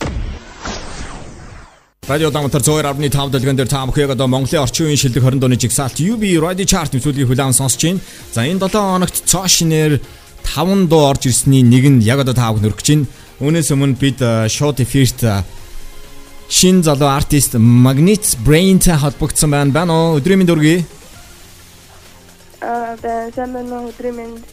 [2.08, 6.00] Радио Дамтар 102.5 дэлгэн дээр та бүхэнд одоо Монголын орчин үеийн шилдэг 20 дууны жигсаалт
[6.00, 8.00] UB Radio Chart нэвтрүүлгийг хүлээн сонсож байна.
[8.32, 10.00] За энэ 7 хоногт цоо шинээр
[10.40, 13.06] 5 дуу орж ирсний нэг нь яг одоо та бүхэнд өргөж байна.
[13.44, 15.44] Үүнээс өмнө бид э, short эфирт э,
[16.52, 19.72] шин залуу артист Magnet Brain-тэй холбогдсон байна.
[19.72, 20.20] Байна уу?
[20.20, 20.84] Өдрийн мэнд өргөе.
[22.60, 22.92] Аа,
[23.32, 24.44] сайн өдрийн мэнд.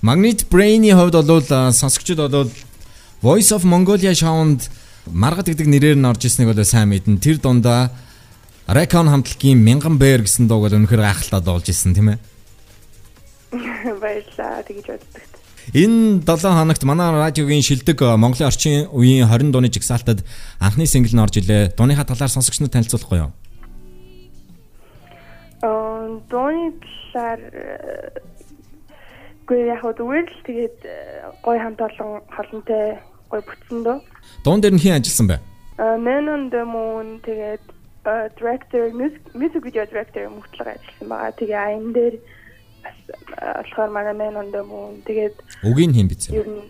[0.00, 1.42] Magnet Brain-ийн хувьд бол
[1.74, 2.50] сонсогчдод бол
[3.20, 4.70] Voice of Mongolia шоунд
[5.10, 7.18] Маргад гэдэг нэрээр нь орж ирснийг бол сайн мэднэ.
[7.18, 7.90] Тэр дундаа
[8.70, 12.18] Recon хамтлагийн Мянган бээр гэсэн дууг бол үнэхээр гайхалтай дуулж ирсэн тийм ээ.
[14.00, 15.29] Баярлаа тэгж боддог.
[15.72, 20.26] Энэ 7 хоногт манай радиогийн шилдэг э, Монголын орчин үеийн 20 дууны жигсаалтад
[20.58, 21.78] анхны сингл нь орж илээ.
[21.78, 23.30] Дууныхаа талаар сонсогчнод танилцуулахгүй юу?
[25.62, 26.74] Аа, дууны
[27.14, 27.38] талаар
[29.46, 30.94] гүй яг хөө зүгээр л тэгээд э,
[31.46, 32.98] гой хамт олон холонтой
[33.30, 33.98] гой бүтсэн дөө.
[34.42, 35.38] Дуун дээр нь хэн ажилласан бэ?
[35.78, 37.62] Аа, Man on the Moon тэгээд
[38.10, 41.38] э, director music video director мөртлөг ажилласан байгаа.
[41.38, 42.39] Тэгээ айн дээр э,
[43.40, 45.34] болохоор манай on the Moon тэгээд
[45.64, 46.30] Үгийн хэн биз?
[46.30, 46.68] ер нь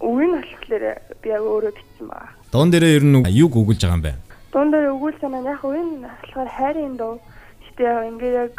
[0.00, 0.84] үгийн болохоор
[1.22, 2.30] би яг өөрөө бичсэн байгаа.
[2.52, 4.14] Дуун дээрээ ер нь юг өгүүлж байгаа юм бэ?
[4.52, 7.16] Дуун дээр өгүүлсэн маань яг үгийн болохоор хайрын дуу.
[7.64, 8.54] Гэтэ яг ингээд яг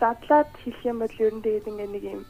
[0.00, 2.22] задлаад хэлэх юм бол ер нь тэгээд ингээд нэг юм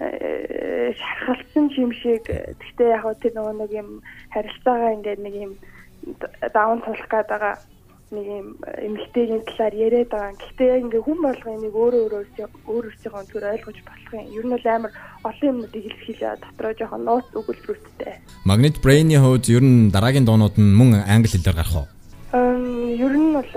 [0.00, 3.88] э, шархалцсан юм шиг гэхдээ яг тэр нөгөө нэг юм
[4.32, 5.52] харилцаагаа ингээд нэг юм
[6.52, 7.54] даун тулах гээд байгаа
[8.14, 10.38] нэг юм эмгтээгийн талаар яриад байгаа.
[10.38, 14.26] Гэхдээ яг ингээд хүн болгоо нэг өөрөө өөрөөсөө өөр өөрсдийнхөө төр ойлгож болох юм.
[14.38, 14.92] Ер нь бол амар
[15.28, 18.14] олон юмнуудыг илэрхийлээ дотроо жоохон нууц өгүүлбэрүүдтэй.
[18.48, 21.86] Magnet Brain-ийн хувьд ер нь дараагийн дуунууд нь мөн англи хэлээр гарах уу?
[22.34, 23.50] Ер нь бол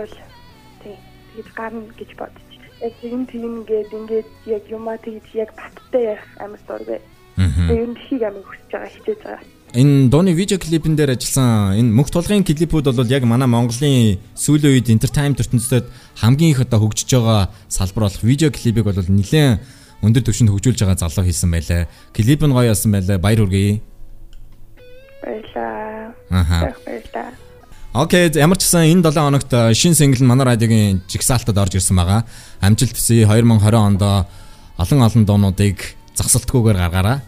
[0.81, 0.97] тий
[1.37, 2.51] тэгж гарна гэж бодож.
[2.81, 6.99] Яг тийм тийм ингээд ингээд яг юмаа тэгж яг баттай ярих амар дургүй.
[7.37, 9.56] Тэгээ ер нь хийг амар хүсэж байгаа хичээж байгаа.
[9.75, 14.79] Энэ дууны видео клипэн дээр ажилласан энэ мөнх тулгын клипүүд бол яг манай Монголын сүүлийн
[14.79, 15.91] үед entertainment ертөнцид
[16.23, 19.59] хамгийн их одоо хөгжиж байгаа салбар болох видео клипийг бол нэлээд
[20.07, 21.91] өндөр түвшинд хөгжүүлж байгаа залуу хийсэн байлаа.
[22.15, 23.17] Клип нь гоё болсон байлаа.
[23.19, 23.81] Баяр хүргэе.
[25.19, 26.15] Баярлаа.
[26.31, 26.57] Аха.
[26.87, 27.29] Баярлаа.
[27.91, 31.75] Окей, ямар ч гэсэн энэ 7 хоногт э, шин сингл нь манай радиогийн жигсаалтад орж
[31.75, 32.23] ирсэн байгаа.
[32.61, 34.01] Амжилт хүсье 2020 онд
[34.79, 37.19] олон олон дуунуудыг засалтгүйгээр гаргаараа.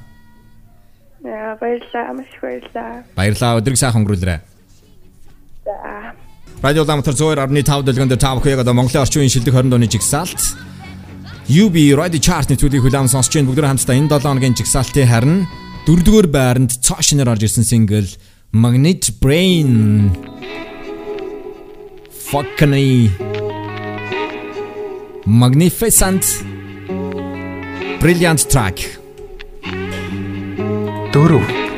[1.24, 2.14] Яа баярлаа.
[2.14, 3.04] Маш их баярлаа.
[3.16, 3.60] Баярлалаа.
[3.60, 4.40] Өдрийг сайхан өнгөрүүлээрэй.
[5.66, 6.14] За.
[6.64, 9.88] Радио Ламтар 102.5 дэлгэн дээр та бүхэн яг одоо Монголын орчин үеийн шилдэг 20 дууны
[9.88, 10.42] жигсаалт
[11.48, 13.48] UB Radio Chart нэвтрүүлгийг хүлээн сонсч байна.
[13.48, 15.48] Бүгд хамтдаа энэ 7 хоногийн жигсаалтын харин
[15.88, 18.08] дөрөвдүгээр байранд цоо шинээр орж ирсэн сингл
[18.52, 20.12] Magnet Brain
[22.12, 23.10] Fucking
[25.26, 26.26] Magnificent
[28.04, 29.00] Brilliant track
[31.14, 31.69] Дөрөв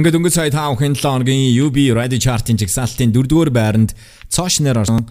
[0.00, 3.92] Ингээд өнгөц сая 5 хэн 7 хоногийн UB Radio Chart-ын жигсаалтын 4-р байранд
[4.32, 5.04] цоошнэр орсон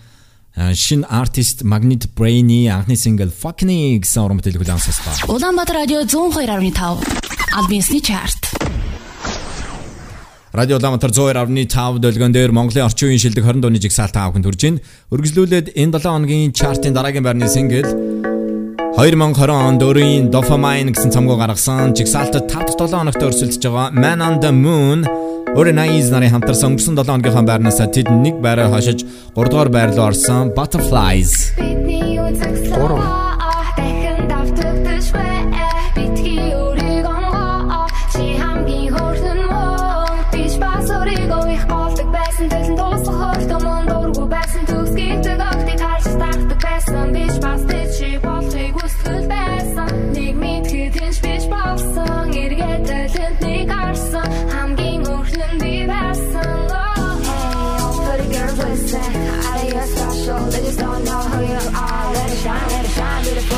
[0.58, 7.06] а, шинэ артист Magnet Brain-ий анхны сингл Fucking гэсэн уран бүтээлийг хүлээн Улаанбаатар радио 102.5
[7.54, 8.50] Альбинсны чарт.
[10.58, 14.82] Радио Улаанбаатар 102.5 дэлгэн дээр Монголын орчин үеийн шилдэг 20 дууны жигсаалт таавханд хүрж байна.
[15.14, 17.86] Өргөжлүүлээд энэ 7 хоногийн чартын дараагийн байрны сингл
[19.00, 24.20] 2020 онд өөрийн Dopamine гэсэн цомгоо гаргасан жигсаалтад 5 дахь 7 хоногт өрсөлдөж байгаа Man
[24.20, 25.08] on the Moon
[25.56, 29.08] Өөрийн Nice нарын хамтарсан өнгөрсөн 7 хоногийн байрнаас тэд нэг байраа хашиж
[29.40, 31.56] 3 дугаар байр руу орсон Butterflies.
[31.56, 33.29] 3
[61.72, 62.70] Let it shine.
[62.70, 63.49] Let it shine, let it shine,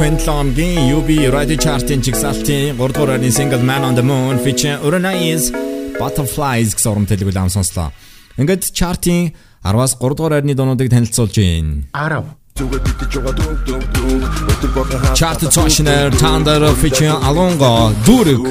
[0.00, 4.78] Хэн Ломгийн UB Radio Chart-ын жигсаалтын 3 дугаар байрны single Man on the Moon featuring
[4.86, 5.44] Uranus
[6.00, 7.88] Butterflies гэсэн уран төлөв лам сонслоо.
[8.40, 11.86] Ингээд чартын 10-аас 3 дугаар байрны дуунуудыг танилцуулж байна.
[11.94, 12.44] 10
[15.18, 18.42] Chart Toshner Thunder featuring Alongo Duruk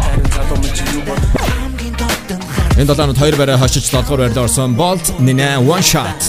[0.06, 1.18] Харин залуу мөн чи юу бол
[2.78, 6.22] Энэ долоонод хоёр байраа хошиж 7 дугаар байрлал орсон Bolt Nina One Shot.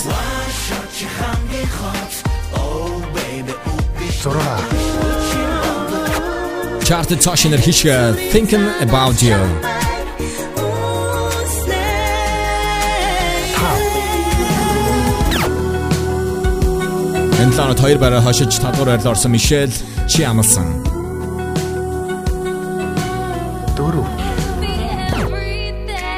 [4.23, 4.61] Зураа.
[6.87, 9.37] Chart Toshiner хишгэ Thinking About You.
[17.43, 19.75] Энэ лаанад хоёр байраа хошиж татвар байрлал орсон Мишель
[20.09, 20.23] чи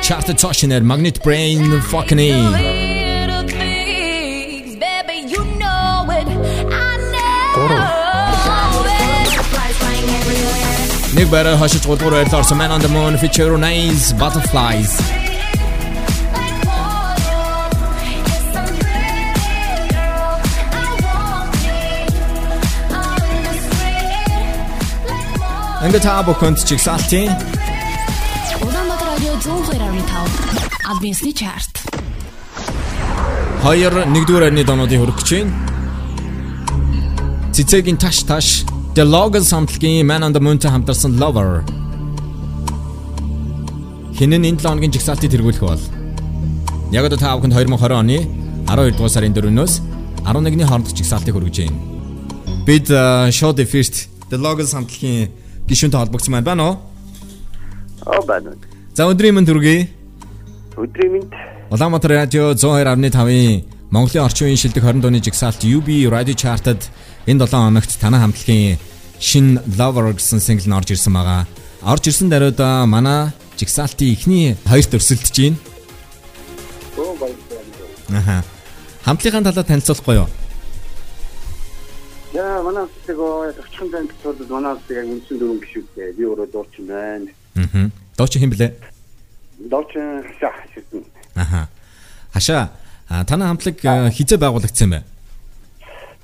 [0.10, 2.22] Chart Toshiner Magnet Brain fucking
[11.16, 14.92] Нэг байраа хашиж 3 дугаар байрлал орсон Man on the Moon feature Nice Butterflies.
[25.86, 27.49] Ингээд та бүхэнд чигсалтын
[30.91, 31.71] 102.5 Альбинсны чарт.
[33.63, 35.55] Хоёр нэгдүгээр арны донуудын хүрэх гэж байна.
[37.55, 38.67] Цэцэгийн таш таш
[38.99, 41.63] The Logan самтлагийн Man on the Moon-тэй хамтарсан Lover.
[44.19, 45.81] хинэн энэ 7 хоногийн жигсаалтыг тэргүүлэх бол
[46.91, 48.19] яг одоо та бүхэнд 2020 оны
[48.67, 49.75] 12 дугаар сарын 4-өөс
[50.27, 51.79] 11-ний хооронд жигсаалтыг хүргэж байна.
[52.67, 52.91] Бид
[53.31, 55.31] Show the First The Logos хамтлагийн
[55.71, 56.77] гишүүнтэй холбогдсон байна уу?
[58.11, 58.59] Оо байна.
[58.93, 60.00] За өдрийн мэнд хүргэе.
[60.77, 61.33] Өдрийн мэнд.
[61.71, 66.87] Улаанбаатар радио 102.5-ийн Монголын орчин үеийн шилдэг 20 дууны жигсаалт UB Radio Chart-д
[67.27, 68.79] энэ 7 хоногт танай хамтлагийн
[69.19, 71.47] шин Lover гэсэн single нь орж ирсэн байгаа.
[71.83, 75.59] Орж ирсэн даруйд манай жигсаалтын эхний хоёрт өрсөлдөж байна.
[78.15, 78.45] Аха.
[79.05, 80.29] Хамтлагийн талаар танилцуулахгүй юу?
[82.35, 86.15] Яа, манай хэсэгөө төвчхон танд тулд манай хэсэг яг үндсэн дөрөв гişүүдтэй.
[86.15, 87.31] Би өөрөө дуучин байна.
[87.59, 87.91] Аа.
[88.17, 88.69] Дуучин хэн блэ?
[89.61, 91.05] Дуучин хашаа шигтэн.
[91.37, 91.69] Аха.
[92.33, 92.71] Хашаа
[93.09, 95.01] а, танай хамтлаг а, хизээ байгуулагдсан юм бэ?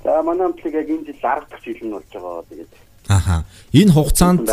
[0.03, 2.43] За манай хамтлаг яг энэ жил 10 дахь жил нь болж байгаа.
[2.49, 2.71] Тэгээд
[3.07, 3.45] Аха.
[3.71, 4.49] Энэ хугацаанд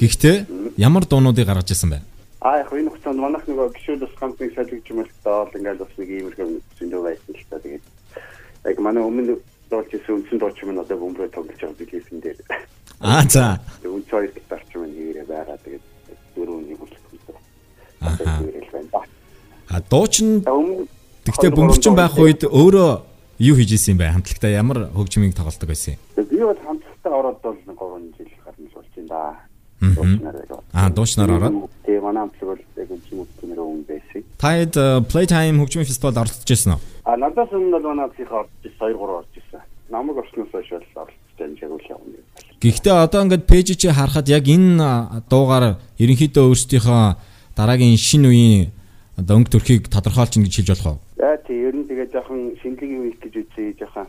[0.00, 0.46] гэхдээ
[0.76, 2.00] ямар дуунуудыг гаргаж ирсэн бэ?
[2.44, 5.92] аа яг энэ хугацаанд манайх нөгөө гişүүд бас ганцыг солигч юм л доо ингээл бас
[5.96, 6.46] нэг иймэрхүү
[6.78, 7.58] зөндөө байсан л та.
[7.58, 7.84] Тэгээд
[8.68, 9.40] яг манай өмнө
[9.70, 12.38] дуулж исэн үндсэн дууч юм одоо бөмбөрөө тоглож байгаа билийсэн дээр.
[13.00, 13.58] Аа за.
[13.84, 15.56] Үн цоор гитарч юм нэрээ байгаа.
[15.64, 15.84] Тэгээд
[16.36, 16.93] дөрөвний бүлэг.
[18.04, 18.42] Аха.
[19.68, 20.44] А дуучин
[21.24, 22.90] Тэгтээ бөмбөрчин байх үед өөрөө
[23.40, 24.12] юу хийж исэн юм бэ?
[24.12, 26.28] Хамтлагтаа ямар хөгжмийг тоглодог байсан юм?
[26.28, 29.24] Би бол хамтлагтаа ороод бол 3 жил гарна болж байна да.
[30.72, 31.70] Аа дуушнаар ороод.
[31.88, 34.20] Тэгээ манай хамтлаг бол яг үндсэн үгтнэр өвн байсан.
[34.36, 34.74] Таад
[35.08, 36.80] Playtime хөгжмийн фестивалд оролцож байсан уу?
[37.08, 39.60] А надаас өмнө бол манай хамтлагийнхаа орж ирсэн 2 3 орж ирсэн.
[39.88, 42.20] Намайг орсноос хойш бол оролцож жагуул явна.
[42.60, 47.04] Гэхдээ одоо ингээд пэйж чи харахад яг энэ дуугаар ерөнхийдөө өөрсдийнхөө
[47.56, 48.70] дараагийн шинэ үеийн
[49.18, 50.98] одоо өнгө төрхийг тодорхойлж ин гэж хэлж болох уу?
[51.16, 54.06] За тий ер нь тэгээ жоохон шинэлгийн үеик гэж үзье жоохон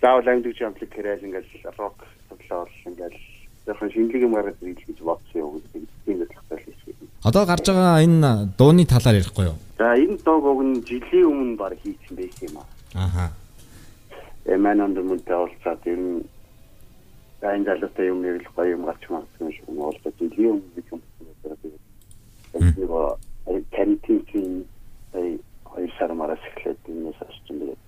[0.00, 1.96] заавал амьд хамтлаг хэрэгэл ингээл рок
[2.28, 3.18] тоглоол ингээл
[3.66, 7.08] жоохон шинэлгийн юм гараад ирэл гэж бодсон юм гэдэг тийм бодлоготой л хэлсэн.
[7.24, 9.58] Одоо гарч байгаа энэ дууны талаар ярихгүй юу?
[9.78, 12.68] За энэ дууг уг нь жилийн өмнө баг хийсэн байсан юм аа.
[13.06, 13.26] Аха.
[14.44, 16.26] Эмэн онд мөнтэй нь
[17.40, 20.74] энэ залуутай юм нэг л гоё юм гарч магадгүй юм шиг юм бол жилийн өмнө
[20.76, 21.81] гэж юм байна.
[22.52, 24.64] Тэгээд карантин
[25.14, 27.80] ай хоёр сар мараас эхлээд энэс очсон тэгээд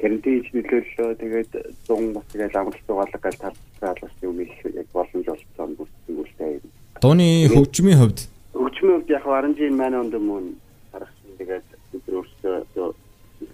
[0.00, 1.52] карантин хийж нөлөөллөө тэгээд
[1.86, 6.60] зун бас тэгээд амгалт угаалга гал тарцаалгас юм их яг боломж олцсон бүртгий үлтэй.
[7.02, 8.18] Дууны хөгжмийн хувьд
[8.54, 10.54] хөгжмийн хувьд яг оранжийн мань онд мөн
[10.92, 12.94] харагсан тэгээд өдөр өөрсдөө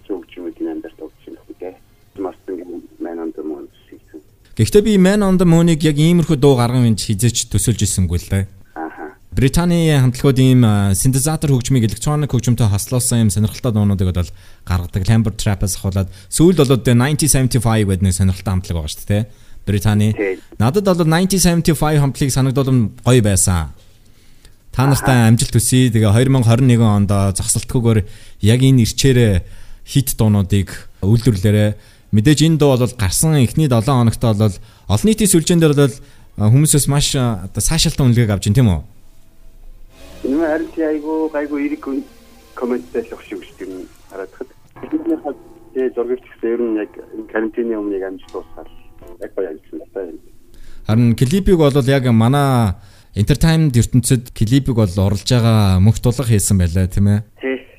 [0.07, 1.73] хөгжмөд нэмдэрт өгсөн хэрэгтэй.
[2.17, 2.55] Марсан
[2.99, 3.67] мань онд мөн.
[4.61, 8.29] Гэхдээ би Man on the Moon-ыг яг иймэрхүү дуу гарган винч хизээч төсөлж ирсэнгүй л
[8.29, 8.45] дээ.
[9.31, 14.27] Британий хамтлагууд ийм синтезатор хөгжмийг электроник хөгжмөнтэй хослуулсан ийм сонирхолтой дуунуудыг бол
[14.67, 15.07] гаргадаг.
[15.07, 19.23] Lambert Trap-аас хавуулаад сүүлд бол 1975 гэдэг нэг сонирхолтой хамтлаг байгаа шүү дээ.
[19.63, 20.11] Британий.
[20.59, 23.71] Надад бол 1975 хамтлагийг санагдуулсан гоё байсан.
[24.75, 25.87] Та нартай амжилт хүсье.
[25.95, 27.99] Тэгээ 2021 онд зогсолтгүйгээр
[28.43, 29.47] яг энэ ирчээр
[29.87, 31.69] хит дуунуудыг үйлдвэрлээрээ
[32.11, 34.55] мэдээж энэ дуу бол гарсан эхний 7 хоногт бол
[34.91, 35.95] олон нийтийн сүлжээн дээр бол
[36.35, 38.81] хүмүүсээс маш оо саашаалтан үнэлгээг авч ин тийм үү?
[40.23, 41.85] Энэ харин чи айгу гайгу эрэг
[42.53, 44.49] комменттэй л өгч өгч юм хараадахад.
[44.81, 45.37] Бидний хад
[45.73, 46.91] тэгээ зургч гэсэн ер нь яг
[47.33, 48.69] карантины өмнө яг амжилт дуусаад
[49.21, 50.19] яг гоё ажилласан байна.
[50.85, 52.77] Харин клипийг бол яг манай
[53.15, 57.19] entertainment ертөнцид клипийг бол оруулж байгаа мөнх тулга хийсэн байлаа тийм ээ.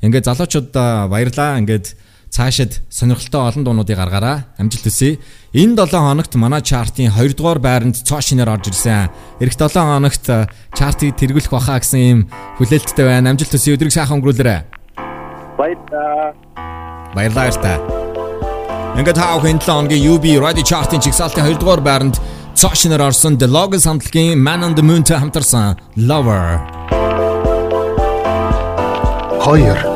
[0.03, 1.95] Ингээд залуучууд баярлаа ингээд
[2.33, 5.21] цаашид сонирхолтой олон дуунуудыг гаргаараа амжилт хүсье.
[5.53, 9.13] Энэ 7 хоногт манай чартын 2 дугаар байранд цоо шинээр орж ирсэн.
[9.37, 10.25] Ирэх 7 хоногт
[10.73, 12.21] чартыг тэргүүлэх баха гэсэн юм
[12.57, 13.37] хүлээлттэй байна.
[13.37, 13.77] Амжилт хүсье.
[13.77, 14.65] Өдрийг сайхан өнгөрүүлээрэй.
[15.61, 16.33] Баярлалаа.
[17.13, 17.77] Баярлалаа эртаа.
[18.97, 22.17] Ингээд таа хэн 7 хоногийн UB Radio Chart-ын чигсалтын 2 дугаар байранд
[22.57, 26.65] цоо шинээр орсон The Logos хамтлагийн Man on the Moon-тэй хамтарсан Lover.
[29.45, 29.92] 2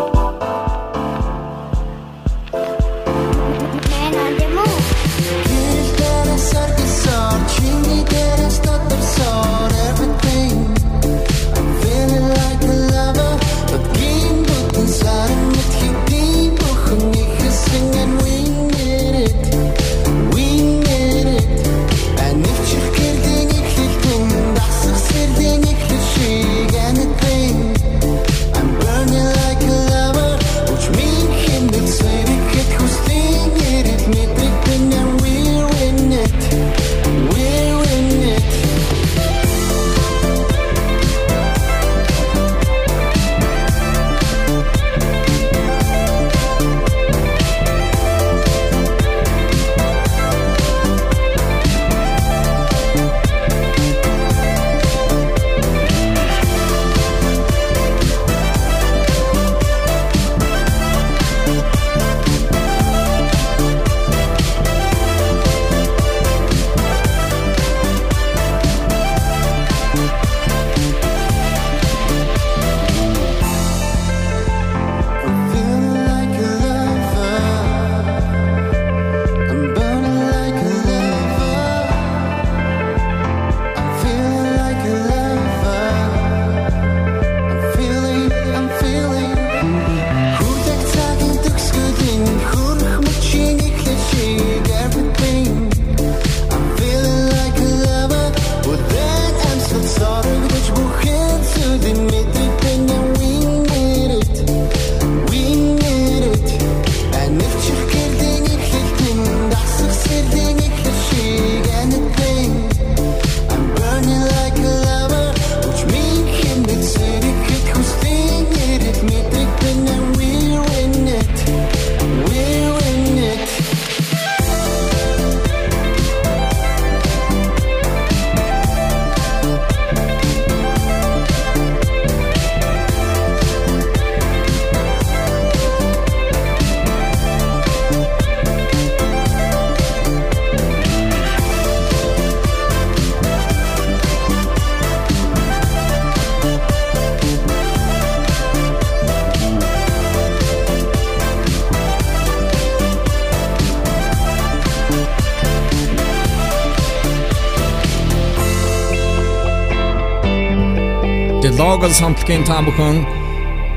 [161.87, 162.97] Local самтлагийн та бүхэн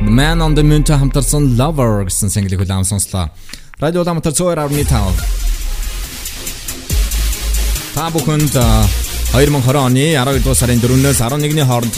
[0.02, 3.30] The Man on the Moon та хамтарсан Lover гэсэн single-ийг хүлээн сонслоо.
[3.78, 5.14] Радио Улаанбаатар 102.5.
[7.94, 8.58] Та бүхэнд
[9.38, 11.94] 2020 оны 12 дугаар сарын 4-өөс 11-ний хооронд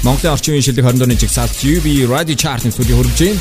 [0.00, 3.36] Монголын орчин үеийн шилдэг 20 дууны жигсаалт UB Radio Chart-ын студид хүргэж байна.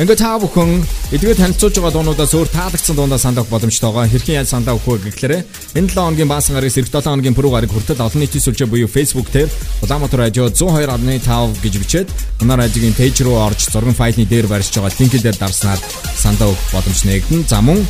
[0.00, 0.80] Ингээ та бүхэн
[1.12, 5.04] эдгээр танилцуулж байгаа дуунуудаас өөр таалагдсан дуундаа санал авах боломжтойгоо хэрхэн яаж санал авах вэ
[5.04, 8.68] гэхлээрэ энэ 7 хоногийн баасан гарагс эх 7 хоногийн пүрэв гараг хүртэл олон нийтийн сүлжээ
[8.68, 9.48] буюу Facebook дээр
[9.80, 12.08] Улаанбаатар радио 102.5 гэж бичээд
[12.44, 15.80] манай радиогийн пэйж руу орж зургийн файлны дээр барьж байгаа линкээр дарснаар
[16.12, 17.48] санал авах боломж нэгдэн.
[17.48, 17.80] За мөн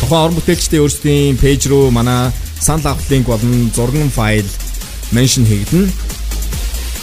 [0.00, 4.48] тухайн орон бүтээлчдийн өөрсдийн пэйж руу манай санал авах линк болон зургийн файл
[5.12, 5.92] меншн хийгдэнэ.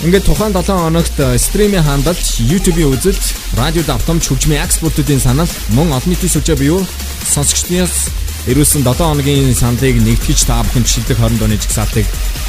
[0.01, 6.09] Ингээд тухайн 7 хоногт стримийн хандалт, YouTube-ийн үзэлт, радио давтамж, хөгжмийн экспортуудын санал, мөн олон
[6.09, 6.81] нийтийн сүлжээ буюу
[7.27, 8.18] сонсогчдоос
[8.49, 12.07] ирүүлсэн 7 хоногийн саналыг нэгтгэж та бүхэн жишээлдэг 20 дооны жигсаалтыг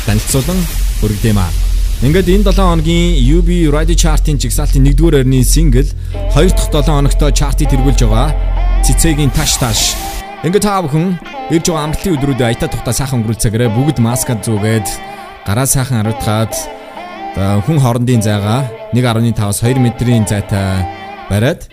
[0.09, 0.61] танилцуулан
[1.05, 1.53] хүргэдэм аа.
[2.01, 7.21] Ингээд энэ 7 хоногийн UB Radio Chart-ын жигсаалтын 1-р орны сингл 2 дахь 7 хоногт
[7.37, 8.33] чартыг тэргүүлж байгаа.
[8.81, 9.93] Цэцэгийн таш таш.
[10.41, 11.21] Ингээд та бүхэн
[11.53, 14.89] ирж байгаа амралтын өдрүүдэд аятаа тухта сайхан өнгөрүүлцээгээрээ бүгд маскад зүгээд
[15.45, 16.55] гараа сайхан аруулгаад
[17.69, 18.65] хүн хоорондын зайгаа
[18.97, 20.81] 1.5-аас 2 метрийн зайтай
[21.29, 21.69] бариад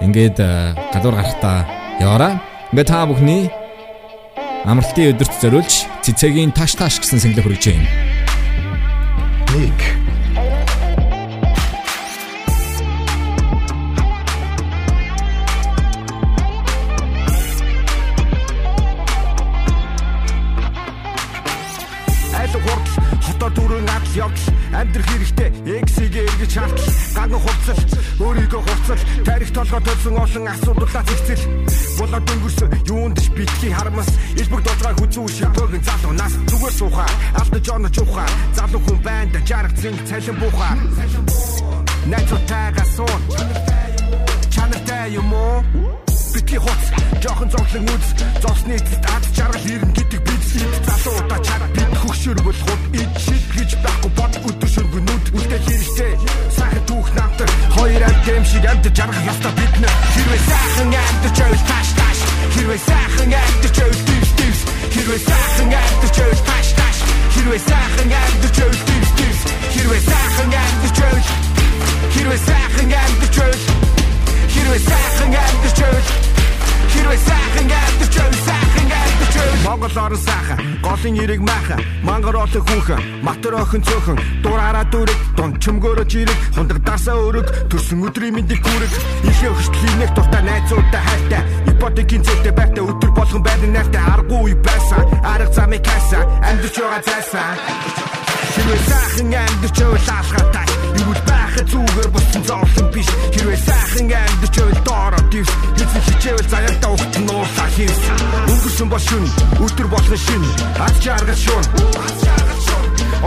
[0.00, 0.40] ингээд
[0.88, 1.68] гадуур гарахтаа
[2.00, 2.51] яваараа.
[2.72, 3.50] Ингээд та бүхний
[4.64, 8.12] амралтын өдөрт зориулж цэцэгийн таш таш гэсэн single хүргэж байна.
[24.12, 25.48] Ник явдал амьдрах хэрэгтэй.
[25.82, 26.94] X-ийг эргэж хартал.
[27.14, 27.80] Гагн хувцал
[28.20, 31.44] өөрийгөө хувцал тарих толгой төлсөн олон асуудлаа зэгцэл.
[31.98, 34.08] Болоод өнгөрсөн юунд ч битгий хармас.
[34.36, 36.32] Илбэг дозгой хүзүү шипөг залуу нас.
[36.50, 40.74] Зүгээр суухаа алдаж онож ухаа залуу хүн байна да жаргал зин цалин буухаа
[42.06, 43.22] Найзуудтайгаа суун.
[44.50, 45.64] Чанартай юм уу?
[46.34, 48.06] Битгий хуц жоохон зовлон үз
[48.42, 50.42] зовсны эцэст ад жаргал ирнэ гэдэг бид
[50.86, 56.12] залуудаа чад бид хөгшөр болгоод ичиг гэж байхгүй бод өдөр шөргөнүүд үлдээ хэрэгтэй
[56.56, 61.24] сайхан түүх намтар хоёр амт юм шиг амт жаргах яста бид нэ хэрвээ сайхан амт
[61.38, 62.18] чойл таш таш
[62.54, 64.60] хэрвээ сайхан амт чойл тивс тивс
[64.94, 66.96] хэрвээ сайхан амт чойл таш таш
[67.34, 69.42] хэрвээ сайхан амт чойл тивс тивс
[69.74, 71.26] хэрвээ сайхан амт чойл
[72.14, 73.62] хэрвээ сайхан амт чойл
[74.52, 76.06] хэрвээ сайхан амт чойл
[76.92, 82.64] хэрвээ сайхан амт чойл сайхан амт чойл Монгол орон сайхан голын ирэг майхан мангар олон
[82.66, 88.60] хүүхэн матер охин цөөхөн дураараа дүрэг дунд чөмгөөрөж ирэг хундаг дарсаа өрөг төрсөн өдрийн мэндийг
[88.62, 88.92] гүрэг.
[89.30, 91.42] Ихээ хөшлийн нэг дуртай найзуудтай хайртай.
[91.70, 94.02] Ипотекийн зүйтэй байртай өдөр болгон байрны найртай.
[94.02, 97.54] Аргагүй байсан арга замыг хайсан амьдч байгаа зайсан
[98.52, 100.71] Хэрвээ сайхан амьдч ойлаалгатай юу
[101.52, 103.08] байхад зүгээр болсон зовлон биш.
[103.36, 108.00] Хэрвээ сайхан амьдч ойл доороо дивс эзэн хичээвэл заяатаа ухт нуурлаа хийс.
[108.48, 109.24] Өнгөрсөн бол шүн
[109.60, 110.42] өдөр болгон шин.
[110.80, 111.66] Аз жаргал шуун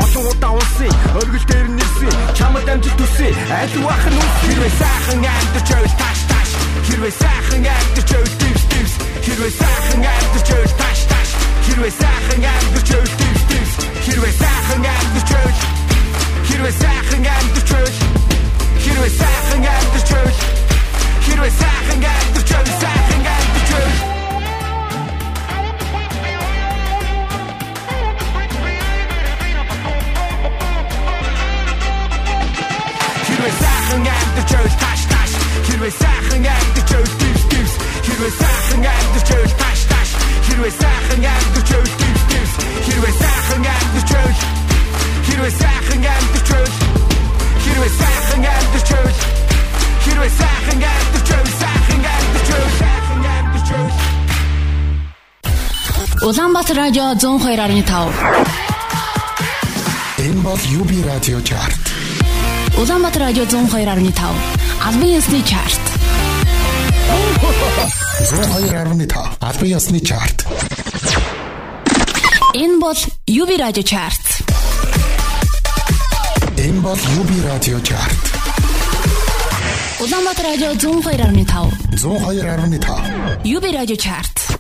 [0.02, 0.91] Олон удаа унсан
[1.22, 3.31] өргөл дээр нэрсэн чамд амжилт төсөө
[3.61, 6.49] аль вах нь хэрвээ сайхан амьдч ойл тааш тааш.
[6.89, 8.93] Хэрвээ сайхан амьдч ойл дивс дивс
[9.26, 11.30] хэрвээ сайхан амьдч ойл тааш тааш.
[11.65, 13.73] Хэрвээ сайхан амьдч ойл дивс дивс
[14.06, 15.85] хэрвээ сайхан амьдч ойл
[16.48, 17.96] хэрвээ сайхан амьдч ойл
[18.84, 20.38] хэрвээ сайхан амьдч ойл
[21.26, 23.94] хэрвээ сайхан амьдч ойл сайхан амьдч ойл
[33.28, 35.32] Хэрвээ сайхан амьдч ойл тааш тааш.
[35.68, 37.74] Хэрвээ сайхан амьдч ойл дивс дивс
[38.06, 40.10] хэрвээ сайхан амьдч ойл тааш тааш.
[40.46, 42.54] Хэрвээ сайхан амьдч ойл дивс дивс
[42.86, 44.65] хэрвээ сайхан амьдч ойл
[45.26, 46.73] хэрвээ сайхан амьдч ойл
[47.64, 49.18] хэрвээ сайхан амьдч ойл
[50.03, 53.93] хэрвээ сайхан амьдч ойл сайхан амьдч ойл сайхан амьдч ойл
[56.26, 58.11] Улаанбаатар радио 102.5.
[60.26, 61.84] Энэ бол UB радио чарт.
[62.80, 64.34] Улаанбаатар радио 102.5.
[64.88, 65.84] Албан ёсны чарт.
[68.26, 70.47] 102.5 албан ёсны чарт.
[72.53, 72.97] Энэ бол
[73.27, 74.26] UB радио чарт.
[76.66, 78.24] Энэ бол UB радио чарт.
[80.02, 81.46] Улаанбаатар радио 102.5.
[81.94, 84.60] 102.5 UB радио чарт.